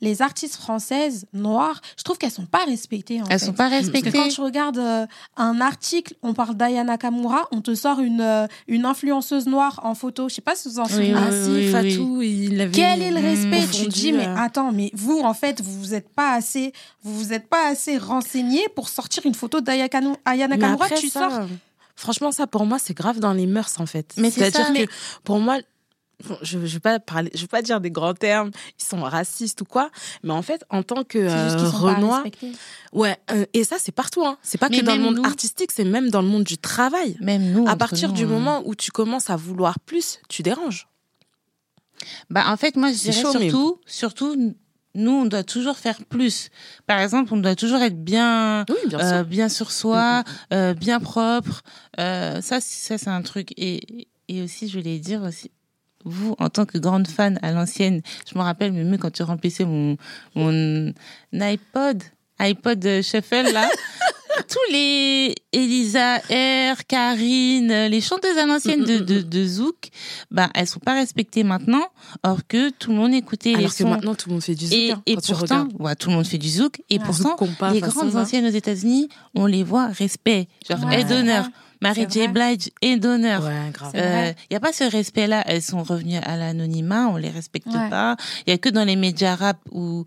les 0.00 0.22
artistes 0.22 0.56
françaises 0.56 1.26
noires, 1.32 1.80
je 1.96 2.02
trouve 2.04 2.18
qu'elles 2.18 2.30
sont 2.30 2.46
pas 2.46 2.64
respectées. 2.64 3.20
En 3.22 3.26
Elles 3.26 3.38
fait. 3.38 3.46
sont 3.46 3.52
pas 3.52 3.68
Parce 3.70 3.88
que 3.88 3.92
respectées. 3.92 4.18
quand 4.18 4.28
tu 4.28 4.40
regardes 4.40 4.78
euh, 4.78 5.06
un 5.36 5.60
article, 5.60 6.14
on 6.22 6.34
parle 6.34 6.56
d'Ayana 6.56 6.92
Nakamura, 6.92 7.48
on 7.50 7.60
te 7.60 7.74
sort 7.74 8.00
une, 8.00 8.20
euh, 8.20 8.46
une 8.68 8.84
influenceuse 8.84 9.46
noire 9.46 9.80
en 9.82 9.93
photo. 9.94 10.28
Je 10.28 10.34
sais 10.36 10.42
pas 10.42 10.54
si 10.54 10.68
vous 10.68 10.78
en 10.78 10.86
souvenez. 10.86 11.14
oui, 11.14 11.20
ah 11.20 11.28
oui, 11.30 11.44
si, 11.44 11.50
oui, 11.50 11.70
Fatou, 11.70 12.22
il 12.22 12.60
avait... 12.60 12.70
Quel 12.72 13.02
est 13.02 13.10
le 13.10 13.20
respect 13.20 13.66
Tu 13.72 13.88
dis, 13.88 14.12
mais 14.12 14.26
euh. 14.26 14.36
attends, 14.36 14.72
mais 14.72 14.90
vous, 14.94 15.20
en 15.20 15.34
fait, 15.34 15.60
vous 15.60 15.78
vous 15.80 15.94
êtes 15.94 16.08
pas 16.08 16.32
assez, 16.32 16.72
vous 17.02 17.14
vous 17.18 17.32
êtes 17.32 17.48
pas 17.48 17.68
assez 17.68 17.98
renseigné 17.98 18.60
pour 18.74 18.88
sortir 18.88 19.24
une 19.26 19.34
photo 19.34 19.60
d'Ayana 19.60 20.12
après, 20.72 20.94
Tu 20.96 21.08
ça, 21.08 21.30
sors. 21.30 21.46
Franchement, 21.96 22.32
ça, 22.32 22.46
pour 22.46 22.66
moi, 22.66 22.78
c'est 22.78 22.94
grave 22.94 23.20
dans 23.20 23.32
les 23.32 23.46
mœurs, 23.46 23.74
en 23.78 23.86
fait. 23.86 24.14
Mais 24.16 24.30
c'est 24.30 24.40
C'est-à-dire 24.40 24.66
que, 24.66 24.72
mais- 24.72 24.88
pour 25.22 25.38
moi, 25.38 25.58
bon, 26.26 26.36
je 26.42 26.58
ne 26.58 26.66
vais, 26.66 26.80
pas 26.80 26.98
parler- 27.00 27.30
je 27.34 27.40
vais 27.42 27.46
pas 27.46 27.62
dire 27.62 27.80
des 27.80 27.90
grands 27.90 28.14
termes, 28.14 28.50
ils 28.80 28.84
sont 28.84 29.00
racistes 29.02 29.60
ou 29.60 29.64
quoi, 29.64 29.90
mais 30.22 30.32
en 30.32 30.42
fait, 30.42 30.64
en 30.70 30.82
tant 30.82 31.04
que 31.04 31.18
euh, 31.18 31.68
Renoir, 31.70 32.24
ouais, 32.92 33.16
euh, 33.30 33.44
et 33.52 33.64
ça, 33.64 33.76
c'est 33.78 33.92
partout. 33.92 34.24
Hein. 34.24 34.38
C'est 34.42 34.58
pas 34.58 34.68
Mais 34.68 34.80
que 34.80 34.84
dans 34.84 34.94
le 34.96 35.02
monde 35.02 35.16
nous- 35.16 35.24
artistique, 35.24 35.70
c'est 35.72 35.84
même 35.84 36.10
dans 36.10 36.22
le 36.22 36.28
monde 36.28 36.44
du 36.44 36.58
travail. 36.58 37.16
Même 37.20 37.52
nous. 37.52 37.66
À 37.68 37.76
partir 37.76 38.08
nous, 38.10 38.14
du 38.14 38.24
hein. 38.24 38.28
moment 38.28 38.62
où 38.64 38.74
tu 38.74 38.90
commences 38.90 39.30
à 39.30 39.36
vouloir 39.36 39.78
plus, 39.80 40.18
tu 40.28 40.42
déranges. 40.42 40.88
Bah, 42.30 42.44
en 42.48 42.56
fait, 42.56 42.76
moi, 42.76 42.92
je 42.92 42.98
dirais 42.98 43.22
chaud, 43.22 43.32
mais- 43.38 43.48
surtout, 43.50 43.80
surtout, 43.86 44.54
nous, 44.96 45.10
on 45.10 45.24
doit 45.24 45.42
toujours 45.44 45.76
faire 45.76 46.04
plus. 46.04 46.50
Par 46.86 47.00
exemple, 47.00 47.32
on 47.34 47.36
doit 47.38 47.56
toujours 47.56 47.80
être 47.80 48.02
bien, 48.04 48.64
Oui, 48.68 48.76
bien 48.88 49.00
euh, 49.00 49.24
bien 49.24 49.48
sur 49.48 49.72
soi, 49.72 50.22
euh, 50.52 50.74
bien 50.74 51.00
propre. 51.00 51.62
Euh, 51.98 52.40
ça, 52.42 52.60
c'est- 52.60 52.86
ça, 52.88 52.98
c'est 52.98 53.10
un 53.10 53.22
truc. 53.22 53.52
Et, 53.56 54.06
et 54.28 54.42
aussi, 54.42 54.68
je 54.68 54.78
voulais 54.78 54.98
dire 54.98 55.22
aussi, 55.22 55.50
vous, 56.04 56.34
en 56.38 56.48
tant 56.50 56.64
que 56.66 56.78
grande 56.78 57.06
fan 57.08 57.38
à 57.42 57.52
l'ancienne, 57.52 58.02
je 58.30 58.38
me 58.38 58.42
rappelle 58.44 58.72
même 58.72 58.96
quand 58.98 59.10
tu 59.10 59.22
remplissais 59.22 59.64
mon, 59.64 59.96
mon 60.34 60.92
iPod, 61.32 62.02
iPod 62.38 63.02
Shuffle, 63.02 63.52
là. 63.52 63.68
Tous 64.48 64.72
les 64.72 65.32
Elisa 65.52 66.16
R, 66.18 66.84
Karine, 66.88 67.86
les 67.86 68.00
chanteuses 68.00 68.36
à 68.36 68.44
l'ancienne 68.46 68.82
de, 68.84 68.98
de, 68.98 69.20
de 69.20 69.46
Zouk, 69.46 69.90
ben, 70.32 70.50
elles 70.54 70.66
sont 70.66 70.80
pas 70.80 70.94
respectées 70.94 71.44
maintenant, 71.44 71.84
or 72.24 72.40
que 72.48 72.70
tout 72.70 72.90
le 72.90 72.96
monde 72.96 73.14
écoutait 73.14 73.50
les 73.50 73.56
Alors 73.58 73.70
que 73.70 73.76
sons. 73.76 73.88
maintenant, 73.90 74.16
tout 74.16 74.28
le 74.28 74.34
monde 74.34 74.42
fait 74.42 74.56
du 74.56 74.66
zouk. 74.66 74.74
Et, 74.76 74.90
hein, 74.90 75.02
et 75.06 75.14
pourtant, 75.16 75.68
ouais, 75.78 75.94
tout 75.94 76.08
le 76.10 76.16
monde 76.16 76.26
fait 76.26 76.38
du 76.38 76.48
zouk. 76.48 76.82
Et 76.90 76.98
Ouais. 76.98 77.04
pourtant, 77.04 77.36
Zouk 77.38 77.48
les 77.72 77.80
grandes 77.80 78.12
là. 78.12 78.22
anciennes 78.22 78.46
aux 78.46 78.50
États-Unis, 78.50 79.08
on 79.36 79.46
les 79.46 79.62
voit 79.62 79.86
respect. 79.86 80.48
Genre, 80.68 80.84
Ouais, 80.84 81.00
aide 81.00 81.06
c'est 81.08 81.14
d'honneur. 81.14 81.48
Mary 81.84 82.06
C'est 82.10 82.22
J. 82.22 82.28
Blige, 82.28 82.70
aide 82.82 83.00
d'honneur. 83.00 83.42
Ouais, 83.44 83.70
vrai. 83.92 84.36
Il 84.50 84.52
n'y 84.52 84.56
a 84.56 84.60
pas 84.60 84.72
ce 84.72 84.84
respect-là. 84.84 85.44
Elles 85.46 85.62
sont 85.62 85.82
revenues 85.82 86.16
à 86.16 86.36
l'anonymat, 86.36 87.08
on 87.08 87.16
les 87.16 87.30
respecte 87.30 87.66
Ouais. 87.66 87.90
pas. 87.90 88.16
Il 88.46 88.50
y 88.50 88.52
a 88.54 88.58
que 88.58 88.68
dans 88.70 88.84
les 88.84 88.96
médias 88.96 89.34
rap 89.36 89.58
ou 89.70 90.04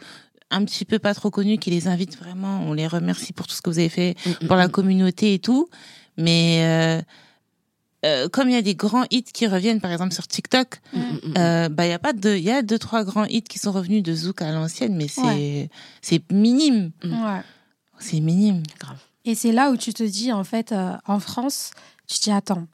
un 0.49 0.65
petit 0.65 0.85
peu 0.85 0.97
pas 0.97 1.13
trop 1.13 1.29
connus 1.29 1.57
qui 1.57 1.69
les 1.69 1.87
invitent 1.87 2.17
vraiment. 2.17 2.61
On 2.65 2.73
les 2.73 2.87
remercie 2.87 3.31
pour 3.33 3.47
tout 3.47 3.53
ce 3.55 3.61
que 3.61 3.69
vous 3.69 3.79
avez 3.79 3.89
fait 3.89 4.15
Mm, 4.25 4.47
pour 4.47 4.55
mm, 4.55 4.59
la 4.59 4.67
mm. 4.67 4.71
communauté 4.71 5.33
et 5.35 5.39
tout. 5.39 5.69
Mais 6.17 6.61
euh, 6.63 7.01
euh, 8.05 8.29
comme 8.29 8.49
il 8.49 8.53
y 8.53 8.57
a 8.57 8.61
des 8.61 8.75
grands 8.75 9.05
hits 9.11 9.23
qui 9.33 9.45
reviennent, 9.47 9.81
par 9.81 9.91
exemple 9.91 10.13
sur 10.13 10.27
TikTok, 10.27 10.79
mm. 10.93 10.99
euh, 11.37 11.69
bah 11.69 11.85
il 11.85 11.89
y 11.89 11.93
a 11.93 11.99
pas 11.99 12.13
de, 12.13 12.35
il 12.35 12.43
y 12.43 12.51
a 12.51 12.61
deux 12.61 12.79
trois 12.79 13.03
grands 13.03 13.25
hits 13.25 13.43
qui 13.43 13.59
sont 13.59 13.71
revenus 13.71 14.01
de 14.03 14.13
Zouk 14.15 14.41
à 14.41 14.51
l'ancienne, 14.51 14.95
mais 14.95 15.07
c'est 15.07 15.21
Ouais. 15.21 15.69
c'est 16.01 16.31
minime, 16.31 16.91
Ouais. 17.03 17.41
c'est 17.99 18.19
minime. 18.19 18.63
Grave. 18.79 18.97
Et 19.27 19.35
c'est 19.35 19.51
là 19.51 19.69
où 19.71 19.77
tu 19.77 19.93
te 19.93 20.03
dis, 20.03 20.31
en 20.31 20.43
fait, 20.45 20.71
euh, 20.71 20.93
en 21.05 21.19
France, 21.19 21.71
tu 22.07 22.17
te 22.17 22.23
dis, 22.23 22.31
attends, 22.31 22.65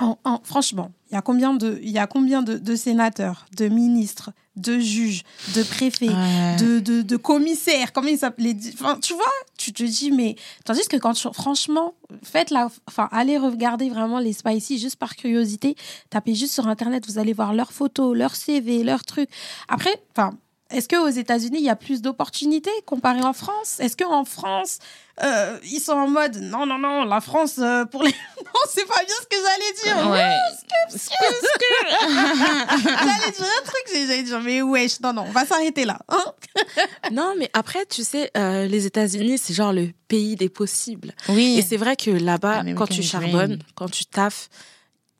en- 0.00 0.18
en- 0.24 0.40
franchement, 0.42 0.90
il 1.10 1.14
y 1.14 1.16
a 1.16 1.22
combien 1.22 1.54
de, 1.54 1.78
il 1.82 1.90
y 1.90 1.98
a 1.98 2.06
combien 2.08 2.42
de, 2.42 2.58
de 2.58 2.74
sénateurs, 2.76 3.46
de 3.56 3.68
ministres, 3.68 4.30
de 4.56 4.78
juges, 4.80 5.22
de 5.54 5.62
préfets, 5.62 6.08
Ouais. 6.08 6.56
de, 6.56 6.80
de, 6.80 7.02
de 7.02 7.16
commissaires, 7.16 7.92
comment 7.92 8.08
ils 8.08 8.18
s'appellent 8.18 8.56
enfin, 8.74 8.98
Tu 9.00 9.14
vois, 9.14 9.24
tu 9.56 9.72
te 9.72 9.84
dis, 9.84 10.10
mais 10.10 10.34
tandis 10.64 10.86
que 10.88 10.96
quand, 10.96 11.14
tu- 11.14 11.28
franchement, 11.32 11.94
faites 12.24 12.50
la, 12.50 12.68
enfin, 12.88 13.08
allez 13.12 13.38
regarder 13.38 13.88
vraiment 13.88 14.18
les 14.18 14.32
Spicy 14.32 14.78
juste 14.80 14.96
par 14.96 15.14
curiosité. 15.14 15.76
Tapez 16.10 16.34
juste 16.34 16.54
sur 16.54 16.66
Internet, 16.66 17.06
vous 17.06 17.18
allez 17.20 17.32
voir 17.32 17.54
leurs 17.54 17.72
photos, 17.72 18.16
leurs 18.16 18.34
CV, 18.34 18.82
leurs 18.82 19.04
trucs. 19.04 19.30
Après, 19.68 19.94
enfin, 20.16 20.36
est-ce 20.70 20.88
qu'aux 20.88 21.08
États-Unis, 21.08 21.58
il 21.60 21.64
y 21.64 21.70
a 21.70 21.76
plus 21.76 22.02
d'opportunités 22.02 22.70
comparé 22.86 23.22
en 23.22 23.32
France? 23.32 23.80
Est-ce 23.80 23.96
qu'en 23.96 24.24
France, 24.24 24.78
euh, 25.22 25.58
ils 25.64 25.80
sont 25.80 25.92
en 25.92 26.08
mode 26.08 26.36
non, 26.36 26.66
non, 26.66 26.78
non, 26.78 27.04
la 27.04 27.20
France, 27.20 27.54
euh, 27.58 27.84
pour 27.86 28.02
les. 28.02 28.10
non, 28.44 28.60
c'est 28.72 28.86
pas 28.86 29.02
bien 29.04 29.14
ce 29.20 29.26
que 29.26 29.36
j'allais 29.36 29.72
dire. 29.96 30.10
Ouais. 30.10 30.34
J'allais 32.08 33.32
dire 33.32 33.46
un 33.60 33.64
truc, 33.64 33.82
j'allais 33.92 34.22
dire, 34.22 34.40
mais 34.40 34.62
wesh, 34.62 35.00
non, 35.00 35.12
non, 35.12 35.24
on 35.26 35.32
va 35.32 35.44
s'arrêter 35.46 35.84
là. 35.84 35.98
hein. 36.08 36.24
Non, 37.12 37.34
mais 37.38 37.50
après, 37.52 37.86
tu 37.86 38.04
sais, 38.04 38.30
euh, 38.36 38.66
les 38.66 38.86
États-Unis, 38.86 39.38
c'est 39.38 39.54
genre 39.54 39.72
le 39.72 39.90
pays 40.08 40.36
des 40.36 40.48
possibles. 40.48 41.12
Oui. 41.28 41.56
Et 41.58 41.62
c'est 41.62 41.76
vrai 41.76 41.96
que 41.96 42.10
là-bas, 42.10 42.62
quand 42.76 42.86
tu 42.86 43.02
charbonnes, 43.02 43.58
quand 43.74 43.90
tu 43.90 44.04
taffes, 44.04 44.48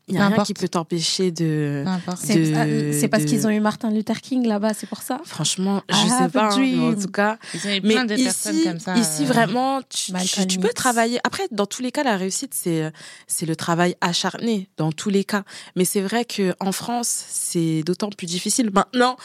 il 0.08 0.14
n'y 0.14 0.20
a 0.20 0.28
rien 0.28 0.42
qui 0.44 0.54
peut 0.54 0.68
t'empêcher 0.68 1.30
de. 1.30 1.82
N'importe. 1.84 2.18
C'est 2.24 2.34
de- 2.36 2.54
ah, 2.92 2.98
c'est 2.98 3.08
parce 3.08 3.24
de- 3.24 3.28
qu'ils 3.28 3.46
ont 3.46 3.50
eu 3.50 3.60
Martin 3.60 3.90
Luther 3.90 4.20
King 4.20 4.46
là-bas, 4.46 4.74
c'est 4.74 4.86
pour 4.88 5.02
ça 5.02 5.20
Franchement, 5.24 5.82
je 5.88 5.94
I 5.96 6.08
sais 6.08 6.28
pas, 6.30 6.52
hein, 6.54 6.92
en 6.96 7.00
tout 7.00 7.08
cas. 7.08 7.38
Ils 7.54 7.66
ont 7.66 7.70
eu 7.70 7.80
Mais 7.84 7.94
plein 7.94 8.04
de 8.04 8.14
ici, 8.14 8.24
personnes 8.24 8.62
comme 8.64 8.80
ça. 8.80 8.96
ici 8.96 9.22
euh, 9.22 9.26
vraiment, 9.26 9.80
tu, 9.82 10.06
tu, 10.06 10.12
Malcolm 10.12 10.46
tu 10.46 10.58
peux 10.58 10.68
travailler. 10.74 11.18
Après, 11.24 11.42
dans 11.50 11.66
tous 11.66 11.82
les 11.82 11.92
cas, 11.92 12.02
la 12.04 12.16
réussite, 12.16 12.54
c'est 12.54 12.90
c'est 13.26 13.46
le 13.46 13.54
travail 13.56 13.94
acharné, 14.00 14.68
dans 14.76 14.92
tous 14.92 15.10
les 15.10 15.24
cas. 15.24 15.44
Mais 15.76 15.84
c'est 15.84 16.00
vrai 16.00 16.24
que 16.24 16.54
en 16.60 16.72
France, 16.72 17.24
c'est 17.28 17.82
d'autant 17.84 18.08
plus 18.10 18.26
difficile. 18.26 18.70
Maintenant, 18.72 19.16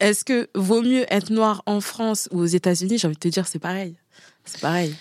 est-ce 0.00 0.24
que 0.24 0.48
vaut 0.54 0.82
mieux 0.82 1.04
être 1.12 1.30
noir 1.30 1.62
en 1.66 1.80
France 1.80 2.28
ou 2.32 2.40
aux 2.40 2.46
États-Unis? 2.46 2.98
J'ai 2.98 3.06
envie 3.06 3.14
de 3.14 3.20
te 3.20 3.28
dire, 3.28 3.46
c'est 3.46 3.58
pareil. 3.60 3.94
C'est 4.44 4.60
pareil. 4.60 4.94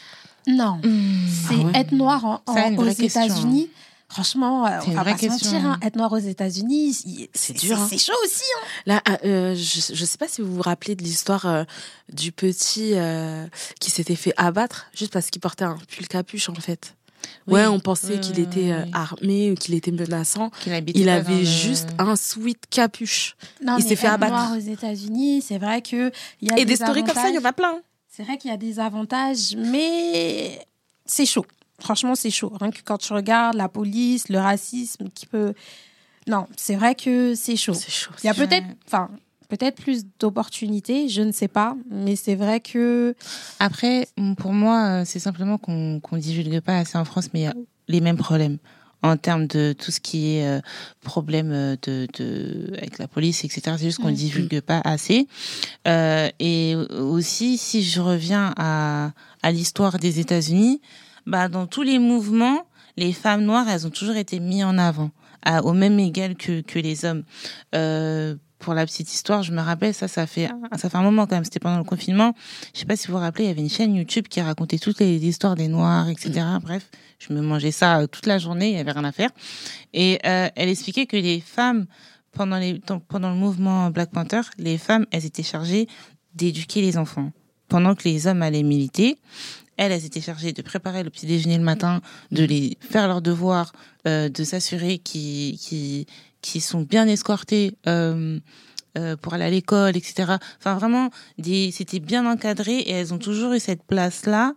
Non. 0.47 0.80
hmm. 0.84 1.27
C'est 1.27 1.56
Ah 1.60 1.65
ouais? 1.65 1.71
être 1.80 1.91
noir 1.91 2.25
en- 2.25 2.41
en- 2.47 2.73
aux 2.75 2.86
question, 2.93 3.23
États-Unis. 3.23 3.69
Franchement, 4.12 4.65
euh, 4.67 4.80
on 4.88 4.91
va 4.91 5.04
pas 5.06 5.13
question, 5.13 5.52
mentir, 5.52 5.65
hein, 5.69 5.80
hein. 5.82 5.86
être 5.88 5.95
noir 5.95 6.12
aux 6.12 6.17
États-Unis, 6.17 6.93
C'est 6.93 7.30
c'est 7.34 7.54
dur, 7.54 7.80
hein. 7.80 7.88
C'est 7.89 7.97
chaud 7.97 8.13
aussi. 8.26 8.43
hein. 8.58 8.65
Là, 8.86 9.02
euh, 9.24 9.56
je 9.56 9.91
ne 10.02 10.06
sais 10.06 10.17
pas 10.17 10.28
si 10.28 10.41
vous 10.41 10.54
vous 10.56 10.62
rappelez 10.62 10.95
de 10.95 11.04
l'histoire 11.04 11.45
euh, 11.45 11.63
du 12.12 12.32
petit 12.32 12.91
euh, 12.95 13.45
qui 13.80 13.89
s'était 13.89 14.15
fait 14.15 14.34
abattre 14.38 14.88
juste 14.93 15.13
parce 15.13 15.30
qu'il 15.30 15.39
portait 15.41 15.63
un 15.63 15.78
pull 15.95 16.08
capuche, 16.08 16.50
en 16.50 16.56
fait. 16.56 16.93
Oui. 17.47 17.54
Ouais, 17.54 17.67
on 17.67 17.80
pensait 17.80 18.19
qu'il 18.19 18.39
était 18.39 18.71
euh, 18.71 18.84
armé 18.93 19.52
ou 19.52 19.56
qu'il 19.56 19.76
était 19.76 19.91
menaçant. 19.91 20.52
Il 20.65 21.08
avait 21.08 21.32
le- 21.39 21.43
juste 21.45 21.89
un 22.00 22.15
sweat 22.15 22.58
capuche. 22.69 23.36
Non, 23.63 23.78
Il 23.78 23.84
s'est 23.84 23.95
fait 23.95 24.08
abattre. 24.08 24.34
noir 24.34 24.52
aux 24.58 24.60
États-Unis, 24.60 25.41
c'est 25.47 25.58
vrai 25.60 25.82
que 25.82 26.12
y 26.41 26.52
a 26.52 26.58
Et 26.60 26.65
des 26.65 26.76
stories 26.76 27.04
comme 27.04 27.13
ça, 27.15 27.30
il 27.30 27.36
y 27.36 27.39
en 27.39 27.45
a 27.45 27.54
plein. 27.54 27.80
C'est 28.10 28.24
vrai 28.24 28.38
qu'il 28.38 28.52
y 28.52 28.54
a 28.54 28.58
des 28.58 28.80
avantages, 28.80 29.56
mais 29.56 30.65
c'est 31.06 31.26
chaud. 31.26 31.45
Franchement, 31.82 32.15
c'est 32.15 32.30
chaud. 32.32 32.52
Rien 32.60 32.72
que 32.72 32.80
quand 32.86 32.98
tu 33.00 33.12
regardes 33.13 33.56
la 33.58 33.67
police, 33.70 34.30
le 34.30 34.38
racisme 34.39 35.10
qui 35.13 35.26
peut. 35.26 35.54
Non, 36.28 36.46
c'est 36.56 36.76
vrai 36.76 36.96
que 36.96 37.34
c'est 37.36 37.56
chaud. 37.58 37.74
Il 38.24 38.28
y 38.28 38.30
a 38.30 38.34
peut-être, 38.36 38.67
enfin, 38.86 39.10
peut-être 39.50 39.82
plus 39.82 40.06
d'opportunités, 40.20 41.10
je 41.10 41.22
ne 41.24 41.32
sais 41.32 41.48
pas, 41.48 41.76
mais 41.89 42.15
c'est 42.15 42.36
vrai 42.36 42.60
que 42.60 43.15
Après, 43.60 44.08
pour 44.38 44.54
moi, 44.54 45.02
euh, 45.02 45.04
c'est 45.06 45.20
simplement 45.20 45.58
qu'on 45.58 46.00
qu'on 46.00 46.17
divulgue 46.17 46.60
pas 46.62 46.78
assez 46.78 46.98
en 46.98 47.06
France, 47.06 47.30
mais 47.34 47.39
il 47.41 47.44
y 47.44 47.48
a 47.48 47.54
les 47.88 48.02
mêmes 48.02 48.17
problèmes 48.17 48.58
en 49.04 49.17
termes 49.17 49.48
de 49.48 49.74
tout 49.74 49.89
ce 49.89 50.00
qui 50.00 50.36
est 50.36 50.46
euh, 50.48 50.62
problème 51.04 51.52
euh, 51.52 51.76
de, 51.82 52.08
de 52.20 52.67
avec 52.78 53.00
la 53.00 53.08
police, 53.08 53.44
etc. 53.44 53.62
C'est 53.80 53.86
juste 53.86 53.98
qu'on 54.00 54.10
Mhm. 54.10 54.13
divulgue 54.13 54.62
pas 54.62 54.80
assez. 54.84 55.28
Euh, 55.88 56.30
et 56.39 56.76
aussi, 56.76 57.58
si 57.58 57.82
je 57.84 58.00
reviens 58.00 58.54
à, 58.58 59.12
à 59.41 59.52
l'histoire 59.52 59.98
des 59.98 60.20
États-Unis, 60.20 60.82
bah 61.25 61.47
dans 61.47 61.67
tous 61.67 61.81
les 61.84 61.99
mouvements, 61.99 62.65
les 62.97 63.13
femmes 63.13 63.43
noires, 63.43 63.67
elles 63.69 63.88
ont 63.88 63.91
toujours 63.91 64.15
été 64.15 64.39
mises 64.39 64.63
en 64.63 64.77
avant, 64.77 65.12
à- 65.43 65.63
au 65.63 65.73
même 65.73 65.99
égal 65.99 66.36
que 66.36 66.62
que 66.62 66.79
les 66.79 67.05
hommes. 67.05 67.23
Euh, 67.75 68.36
pour 68.60 68.75
la 68.75 68.86
petite 68.86 69.12
histoire, 69.12 69.41
je 69.41 69.51
me 69.51 69.60
rappelle, 69.60 69.91
ça, 69.91 70.07
ça 70.07 70.27
fait, 70.27 70.47
ça 70.77 70.88
fait 70.88 70.95
un 70.97 71.01
moment 71.01 71.25
quand 71.25 71.34
même. 71.36 71.43
C'était 71.43 71.60
pendant 71.60 71.79
le 71.79 71.84
confinement. 71.84 72.36
Je 72.75 72.79
sais 72.81 72.86
pas 72.86 72.95
si 72.95 73.07
vous 73.07 73.13
vous 73.13 73.19
rappelez, 73.19 73.45
il 73.45 73.47
y 73.47 73.49
avait 73.49 73.62
une 73.62 73.71
chaîne 73.71 73.95
YouTube 73.95 74.27
qui 74.27 74.39
racontait 74.39 74.77
toutes 74.77 74.99
les 74.99 75.15
histoires 75.25 75.55
des 75.55 75.67
Noirs, 75.67 76.10
etc. 76.10 76.45
Bref, 76.62 76.88
je 77.17 77.34
me 77.34 77.41
mangeais 77.41 77.71
ça 77.71 78.01
euh, 78.01 78.05
toute 78.07 78.27
la 78.27 78.38
journée, 78.38 78.69
il 78.69 78.75
y 78.75 78.79
avait 78.79 78.91
rien 78.91 79.03
à 79.03 79.12
faire. 79.12 79.31
Et 79.93 80.19
euh, 80.27 80.47
elle 80.55 80.69
expliquait 80.69 81.07
que 81.07 81.17
les 81.17 81.39
femmes, 81.41 81.88
pendant, 82.34 82.60
les, 82.60 82.79
pendant 83.07 83.29
le 83.31 83.36
mouvement 83.36 83.89
Black 83.89 84.12
Panther, 84.12 84.41
les 84.60 84.77
femmes, 84.77 85.07
elles 85.12 85.25
étaient 85.25 85.41
chargées 85.41 85.88
d'éduquer 86.36 86.81
les 86.81 86.99
enfants. 86.99 87.31
Pendant 87.67 87.95
que 87.95 88.03
les 88.07 88.27
hommes 88.27 88.43
allaient 88.43 88.62
militer, 88.62 89.17
elles, 89.82 89.91
elles 89.91 90.06
étaient 90.06 90.22
chargées 90.22 90.54
de 90.54 90.62
préparer 90.62 91.02
le 91.04 91.10
petit 91.10 91.26
déjeuner 91.26 91.58
le 91.58 91.63
matin, 91.63 92.02
de 92.32 92.44
les 92.44 92.78
faire 92.80 93.08
leurs 93.08 93.22
devoirs, 93.22 93.74
euh, 94.08 94.30
de 94.30 94.44
s'assurer 94.44 95.00
qu'ils 95.00 96.06
sont 96.62 96.82
bien 96.82 97.08
escortés 97.08 97.76
euh, 97.88 98.39
euh, 98.98 99.15
pour 99.17 99.34
aller 99.34 99.46
à 99.46 99.50
l'école, 99.50 99.98
etc. 99.98 100.34
Enfin, 100.60 100.76
vraiment, 100.76 101.10
c'était 101.72 102.00
bien 102.00 102.30
encadré 102.32 102.78
et 102.80 102.91
elles 102.91 103.13
ont 103.13 103.17
toujours 103.17 103.54
eu 103.54 103.60
cette 103.60 103.84
place-là 103.84 104.54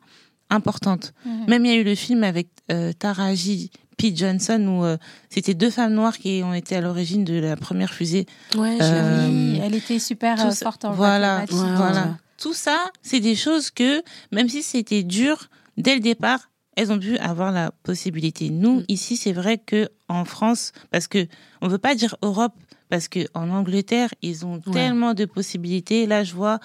importante. 0.51 1.15
Même 1.49 1.65
il 1.65 1.73
y 1.73 1.75
a 1.75 1.79
eu 1.81 1.85
le 1.85 1.95
film 1.95 2.23
avec 2.23 2.49
euh, 2.71 2.93
Taraji 2.93 3.71
P. 3.97 4.13
Johnson 4.15 4.61
où 4.69 4.85
euh, 4.85 4.97
c'était 5.31 5.55
deux 5.55 5.71
femmes 5.71 5.95
noires 5.95 6.19
qui 6.19 6.43
ont 6.45 6.53
été 6.53 6.77
à 6.77 6.81
l'origine 6.81 7.25
de 7.25 7.35
la 7.39 7.57
première 7.57 7.93
fusée. 7.95 8.27
Ouais, 8.57 8.77
je 8.79 8.85
Euh, 8.85 9.29
vu. 9.29 9.59
elle 9.63 9.75
était 9.75 9.99
super 10.01 10.45
euh, 10.45 10.51
forte 10.51 10.85
en 10.85 10.93
voilà. 10.93 11.45
Ouais, 11.51 11.77
voilà. 11.77 12.17
Tout 12.45 12.53
ça, 12.53 12.91
c'est 13.01 13.21
des 13.21 13.37
choses 13.37 13.71
que, 13.71 14.03
même 14.31 14.51
si 14.51 14.63
c'était 14.63 15.03
dur 15.03 15.49
dès 15.79 15.95
le 15.95 16.01
départ, 16.01 16.51
elles 16.77 16.93
ont 16.93 16.99
pu 16.99 17.17
avoir 17.19 17.51
la 17.53 17.71
possibilité. 17.71 18.51
Nous, 18.51 18.81
Mm. 18.81 18.85
ici, 18.89 19.17
c'est 19.17 19.33
vrai 19.33 19.57
que 19.57 19.89
en 20.09 20.27
France, 20.27 20.73
parce 20.91 21.09
que 21.09 21.27
on 21.63 21.69
veut 21.69 21.79
pas 21.79 21.95
dire 21.95 22.17
Europe, 22.21 22.53
parce 22.91 23.09
que 23.09 23.21
en 23.33 23.49
Angleterre, 23.49 24.11
ils 24.21 24.45
ont 24.45 24.61
Ouais. 24.67 24.73
tellement 24.75 25.15
de 25.15 25.25
possibilités. 25.25 26.05
Là, 26.07 26.23
je 26.23 26.35
vois 26.35 26.59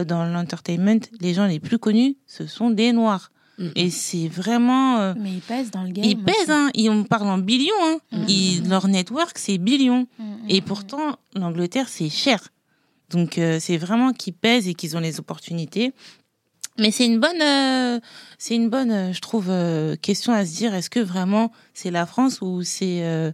euh, 0.00 0.04
dans 0.04 0.24
l'entertainment, 0.24 1.00
les 1.20 1.32
gens 1.34 1.46
les 1.46 1.60
plus 1.60 1.78
connus, 1.78 2.16
ce 2.26 2.46
sont 2.48 2.70
des 2.70 2.92
Noirs. 2.92 3.30
Et 3.76 3.90
c'est 3.90 4.26
vraiment, 4.28 4.98
euh, 4.98 5.14
Mais 5.18 5.32
ils 5.34 5.40
pèsent 5.42 5.70
dans 5.70 5.82
le 5.84 5.90
game. 5.90 6.04
ils 6.04 6.16
pèsent, 6.18 6.48
hein. 6.50 6.70
Ils, 6.74 6.88
on 6.90 7.04
parle 7.04 7.28
en 7.28 7.38
billions, 7.38 7.74
hein. 8.12 8.24
Ils- 8.26 8.66
leur 8.68 8.88
network, 8.88 9.36
c'est 9.38 9.58
billions. 9.58 10.06
Et 10.48 10.60
pourtant, 10.62 11.16
l'Angleterre, 11.36 11.88
c'est 11.88 12.08
cher. 12.08 12.40
Donc, 13.10 13.38
euh, 13.38 13.58
c'est 13.60 13.76
vraiment 13.76 14.12
qu'ils 14.12 14.34
pèsent 14.34 14.68
et 14.68 14.74
qu'ils 14.74 14.96
ont 14.96 15.00
les 15.00 15.18
opportunités. 15.20 15.92
Mais 16.78 16.90
c'est 16.92 17.04
une 17.04 17.18
bonne, 17.20 17.42
euh, 17.42 18.00
c'est 18.38 18.54
une 18.54 18.70
bonne, 18.70 18.90
euh, 18.92 19.12
je 19.12 19.20
trouve, 19.20 19.46
euh, 19.50 19.96
question 19.96 20.32
à 20.32 20.46
se 20.46 20.54
dire. 20.56 20.74
Est-ce 20.74 20.88
que 20.88 21.00
vraiment 21.00 21.52
c'est 21.74 21.90
la 21.90 22.06
France 22.06 22.40
ou 22.40 22.62
c'est 22.62 23.02
euh, 23.02 23.32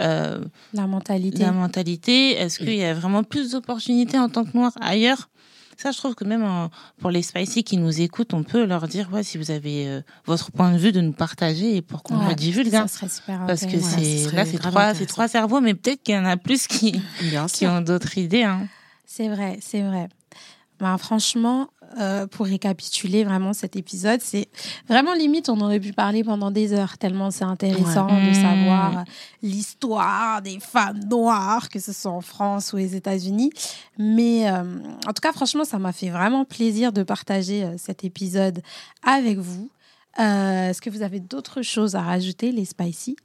euh, 0.00 0.40
la 0.72 0.86
mentalité. 0.86 1.38
la 1.38 1.52
mentalité? 1.52 2.32
Est-ce 2.32 2.58
qu'il 2.58 2.74
y 2.74 2.84
a 2.84 2.94
vraiment 2.94 3.22
plus 3.22 3.52
d'opportunités 3.52 4.18
en 4.18 4.28
tant 4.28 4.44
que 4.44 4.56
noir 4.56 4.72
ailleurs? 4.80 5.28
Ça, 5.76 5.92
je 5.92 5.98
trouve 5.98 6.16
que 6.16 6.24
même 6.24 6.42
en- 6.42 6.70
pour 6.98 7.10
les 7.12 7.22
spicy 7.22 7.62
qui 7.62 7.76
nous 7.76 8.00
écoutent, 8.00 8.34
on 8.34 8.42
peut 8.42 8.64
leur 8.64 8.88
dire, 8.88 9.08
ouais, 9.12 9.22
si 9.22 9.38
vous 9.38 9.52
avez 9.52 9.86
euh, 9.86 10.00
votre 10.24 10.50
point 10.50 10.72
de 10.72 10.78
vue, 10.78 10.90
de 10.90 11.00
nous 11.00 11.12
partager 11.12 11.76
et 11.76 11.82
pour 11.82 12.02
qu'on 12.02 12.18
Ouais, 12.18 12.30
le 12.30 12.34
divulgue. 12.34 12.74
hein. 12.74 12.88
Ça 12.88 12.94
serait 12.98 13.08
super 13.08 13.46
Parce 13.46 13.60
que. 13.64 13.76
Ouais, 13.76 13.80
c'est 14.26 14.32
là, 14.34 14.44
c'est 14.44 14.58
trois, 14.58 14.94
c'est 14.94 15.06
trois 15.06 15.28
cerveaux, 15.28 15.60
mais 15.60 15.74
peut-être 15.74 16.02
qu'il 16.02 16.16
y 16.16 16.18
en 16.18 16.24
a 16.24 16.36
plus 16.36 16.66
qui, 16.66 17.00
qui 17.52 17.66
ont 17.68 17.80
d'autres 17.80 18.18
idées. 18.18 18.42
Hein. 18.42 18.66
C'est 19.18 19.28
vrai, 19.28 19.58
c'est 19.60 19.82
vrai. 19.82 20.08
Ben, 20.78 20.96
franchement, 20.96 21.70
euh, 21.98 22.28
pour 22.28 22.46
récapituler 22.46 23.24
vraiment 23.24 23.52
cet 23.52 23.74
épisode, 23.74 24.20
c'est 24.22 24.46
vraiment 24.88 25.12
limite, 25.12 25.48
on 25.48 25.60
aurait 25.60 25.80
pu 25.80 25.92
parler 25.92 26.22
pendant 26.22 26.52
des 26.52 26.72
heures, 26.72 26.98
tellement 26.98 27.32
c'est 27.32 27.42
intéressant 27.42 28.06
Ouais. 28.06 28.24
de 28.26 28.30
Mmh. 28.30 28.34
savoir 28.34 29.04
l'histoire 29.42 30.40
des 30.40 30.60
femmes 30.60 31.00
noires, 31.10 31.68
que 31.68 31.80
ce 31.80 31.92
soit 31.92 32.12
en 32.12 32.20
France 32.20 32.72
ou 32.72 32.76
aux 32.76 32.78
États-Unis. 32.78 33.50
Mais 33.98 34.48
euh, 34.48 34.62
en 35.04 35.12
tout 35.12 35.20
cas, 35.20 35.32
franchement, 35.32 35.64
ça 35.64 35.80
m'a 35.80 35.90
fait 35.92 36.10
vraiment 36.10 36.44
plaisir 36.44 36.92
de 36.92 37.02
partager 37.02 37.64
euh, 37.64 37.74
cet 37.76 38.04
épisode 38.04 38.62
avec 39.02 39.38
vous. 39.38 39.68
Est-ce 40.16 40.80
que 40.80 40.90
vous 40.90 41.02
avez 41.02 41.18
d'autres 41.20 41.62
choses 41.62 41.94
à 41.96 42.02
rajouter, 42.02 42.50
les 42.52 42.64
Spicy? 42.64 43.16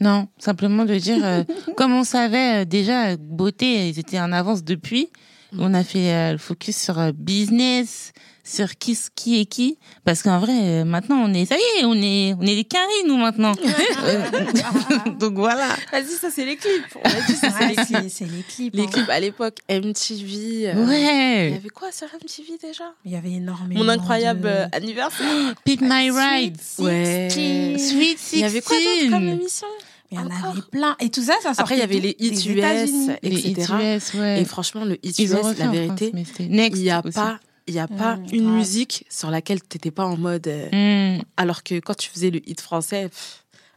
Non, 0.00 0.28
simplement 0.38 0.84
de 0.84 0.94
dire, 0.94 1.24
euh, 1.24 1.42
comme 1.76 1.92
on 1.92 2.04
savait 2.04 2.62
euh, 2.62 2.64
déjà, 2.64 3.08
euh, 3.08 3.16
beauté, 3.18 3.88
ils 3.88 3.98
étaient 3.98 4.20
en 4.20 4.32
avance 4.32 4.64
depuis. 4.64 5.10
On 5.58 5.72
a 5.74 5.82
fait 5.82 6.12
euh, 6.12 6.32
le 6.32 6.38
focus 6.38 6.76
sur 6.76 6.98
euh, 6.98 7.12
business, 7.14 8.12
sur 8.48 8.76
qui, 8.78 8.98
qui 9.14 9.40
est 9.40 9.44
qui. 9.44 9.78
Parce 10.04 10.22
qu'en 10.22 10.38
vrai, 10.40 10.52
euh, 10.62 10.84
maintenant, 10.84 11.16
on 11.24 11.34
est, 11.34 11.44
ça 11.46 11.56
y 11.56 11.80
est, 11.80 11.84
on 11.84 11.94
est, 11.94 12.34
on 12.38 12.42
est 12.42 12.54
des 12.56 12.64
carrés, 12.64 12.86
nous, 13.06 13.16
maintenant. 13.16 13.52
Donc 15.20 15.34
voilà. 15.34 15.68
Vas-y, 15.92 16.06
ça, 16.20 16.30
c'est 16.30 16.44
les 16.44 16.56
clips. 16.56 16.84
On 16.96 17.08
a 17.08 17.20
dit, 17.26 17.34
ça, 17.34 17.50
c'est 17.50 17.64
Ouais, 17.64 17.68
les 17.68 17.76
clips. 17.76 18.10
c'est 18.10 18.24
les 18.24 18.42
clips. 18.42 18.74
Les 18.74 18.82
hein. 18.82 18.86
clips 18.92 19.08
à 19.10 19.20
l'époque, 19.20 19.58
MTV. 19.68 20.68
euh, 20.68 20.72
Il 20.74 20.78
y 20.78 20.86
Ouais. 20.86 21.54
avait 21.56 21.68
quoi 21.68 21.92
sur 21.92 22.06
MTV 22.06 22.58
déjà? 22.62 22.84
Il 23.04 23.12
y 23.12 23.16
avait 23.16 23.32
énormément. 23.32 23.82
Mon 23.84 23.88
incroyable 23.88 24.40
de- 24.42 24.46
euh, 24.48 24.66
anniversaire. 24.72 25.54
Pick 25.64 25.80
my 25.82 26.10
ride. 26.10 26.56
Sweet 26.60 26.86
Ouais. 26.86 27.28
Sixteen. 27.30 27.78
Sweet 27.78 28.18
Il 28.34 28.38
y 28.40 28.44
avait 28.44 28.60
quoi 28.60 28.76
d'autre 28.76 29.10
comme 29.10 29.28
16. 29.28 29.38
émission? 29.40 29.66
Il 30.10 30.16
y 30.16 30.20
en 30.20 30.26
Encore 30.26 30.50
avait 30.52 30.60
plein. 30.72 30.96
Et 31.00 31.10
tout 31.10 31.20
ça, 31.22 31.34
ça 31.42 31.52
sortait 31.52 31.60
Après, 31.60 31.74
il 31.76 31.80
y 31.80 31.82
avait 31.82 32.00
les 32.00 32.16
hits 32.18 32.48
US. 32.48 33.18
Les 33.22 33.50
etc. 33.50 33.74
US, 33.96 34.14
ouais. 34.14 34.40
Et 34.40 34.44
franchement, 34.46 34.86
le 34.86 34.98
hit 35.04 35.18
Ils 35.18 35.36
ont 35.36 35.50
US, 35.50 35.58
la 35.58 35.66
vérité, 35.66 36.12
il 36.40 36.48
n'y 36.50 36.90
a 36.90 37.00
aussi. 37.04 37.12
pas, 37.12 37.38
il 37.68 37.74
y 37.74 37.78
a 37.78 37.86
pas 37.86 38.16
Mm, 38.16 38.26
une 38.32 38.42
grave. 38.44 38.54
musique 38.56 39.04
sur 39.10 39.30
laquelle 39.30 39.60
tu 39.62 39.76
n'étais 39.76 39.90
pas 39.90 40.06
en 40.06 40.16
mode. 40.16 40.46
euh, 40.48 41.16
Mm. 41.18 41.22
Alors 41.36 41.62
que 41.62 41.78
quand 41.80 41.94
tu 41.96 42.10
faisais 42.10 42.30
le 42.30 42.40
hit 42.48 42.60
français, 42.60 43.10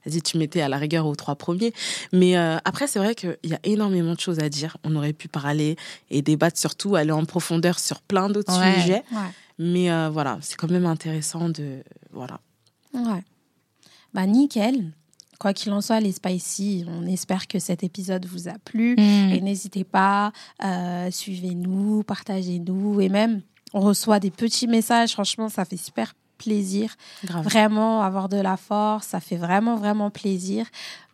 vas-y, 0.05 0.21
tu 0.21 0.37
mettais 0.39 0.61
à 0.61 0.69
la 0.69 0.77
rigueur 0.77 1.05
aux 1.05 1.15
trois 1.15 1.35
premiers. 1.35 1.73
Mais 2.11 2.37
euh, 2.37 2.57
après, 2.65 2.87
c'est 2.87 2.97
vrai 2.99 3.13
qu'il 3.13 3.37
y 3.43 3.53
a 3.53 3.59
énormément 3.63 4.13
de 4.15 4.19
choses 4.19 4.39
à 4.39 4.49
dire. 4.49 4.77
On 4.83 4.95
aurait 4.95 5.13
pu 5.13 5.27
parler 5.27 5.75
et 6.09 6.21
débattre, 6.21 6.57
surtout 6.57 6.95
aller 6.95 7.11
en 7.11 7.25
profondeur 7.25 7.77
sur 7.79 8.01
plein 8.01 8.29
d'autres 8.29 8.57
Ouais. 8.59 8.81
sujets. 8.81 9.03
Ouais. 9.11 9.29
Mais 9.59 9.91
euh, 9.91 10.09
voilà, 10.09 10.39
c'est 10.41 10.55
quand 10.55 10.71
même 10.71 10.85
intéressant 10.87 11.49
de. 11.49 11.83
Voilà. 12.11 12.39
Ouais. 12.93 13.23
Bah, 14.13 14.25
nickel. 14.25 14.91
Quoi 15.39 15.53
qu'il 15.53 15.71
en 15.71 15.81
soit, 15.81 15.99
les 15.99 16.11
Spicy, 16.11 16.85
on 16.87 17.07
espère 17.07 17.47
que 17.47 17.57
cet 17.57 17.83
épisode 17.83 18.25
vous 18.27 18.47
a 18.47 18.53
plu. 18.63 18.93
Mm. 18.95 19.31
Et 19.33 19.41
n'hésitez 19.41 19.83
pas, 19.83 20.31
euh, 20.63 21.09
suivez-nous, 21.09 22.03
partagez-nous. 22.03 23.01
Et 23.01 23.09
même, 23.09 23.41
on 23.73 23.79
reçoit 23.81 24.19
des 24.19 24.31
petits 24.31 24.67
messages. 24.67 25.11
Franchement, 25.13 25.49
ça 25.49 25.65
fait 25.65 25.77
super 25.77 26.13
plaisir. 26.37 26.95
Grave. 27.23 27.43
Vraiment, 27.43 28.01
avoir 28.01 28.27
de 28.27 28.37
la 28.37 28.57
force, 28.57 29.07
ça 29.07 29.19
fait 29.19 29.35
vraiment, 29.37 29.75
vraiment 29.75 30.09
plaisir. 30.09 30.65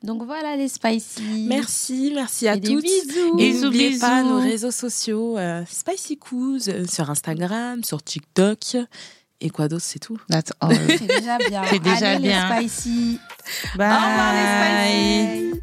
Donc 0.02 0.24
voilà, 0.24 0.56
les 0.56 0.70
Spicy. 0.70 1.46
Merci, 1.50 2.12
merci 2.16 2.48
à 2.48 2.56
Et 2.56 2.62
toutes. 2.62 2.82
bisous. 2.82 3.38
Et 3.38 3.54
n'oubliez 3.60 4.00
pas 4.00 4.24
nos 4.24 4.40
réseaux 4.40 4.72
sociaux, 4.72 5.38
euh, 5.38 5.64
Spicy 5.70 6.18
Coos, 6.18 6.70
euh, 6.70 6.86
sur 6.88 7.10
Instagram, 7.10 7.84
sur 7.84 8.02
TikTok. 8.02 8.78
Et 9.42 9.50
quoi 9.50 9.68
d'autre, 9.68 9.84
c'est 9.86 10.00
tout. 10.00 10.18
That's 10.30 10.52
all. 10.62 10.76
C'est 10.88 11.08
déjà 11.08 11.38
bien. 11.38 11.64
C'est 11.70 11.80
déjà 11.80 12.10
Allez, 12.12 12.28
bien. 12.30 12.60
les 12.62 12.68
Spicy. 12.70 13.20
Bye. 13.76 13.92
Au 13.92 13.96
revoir, 13.96 14.34
les 14.34 15.52
Spicy. 15.52 15.62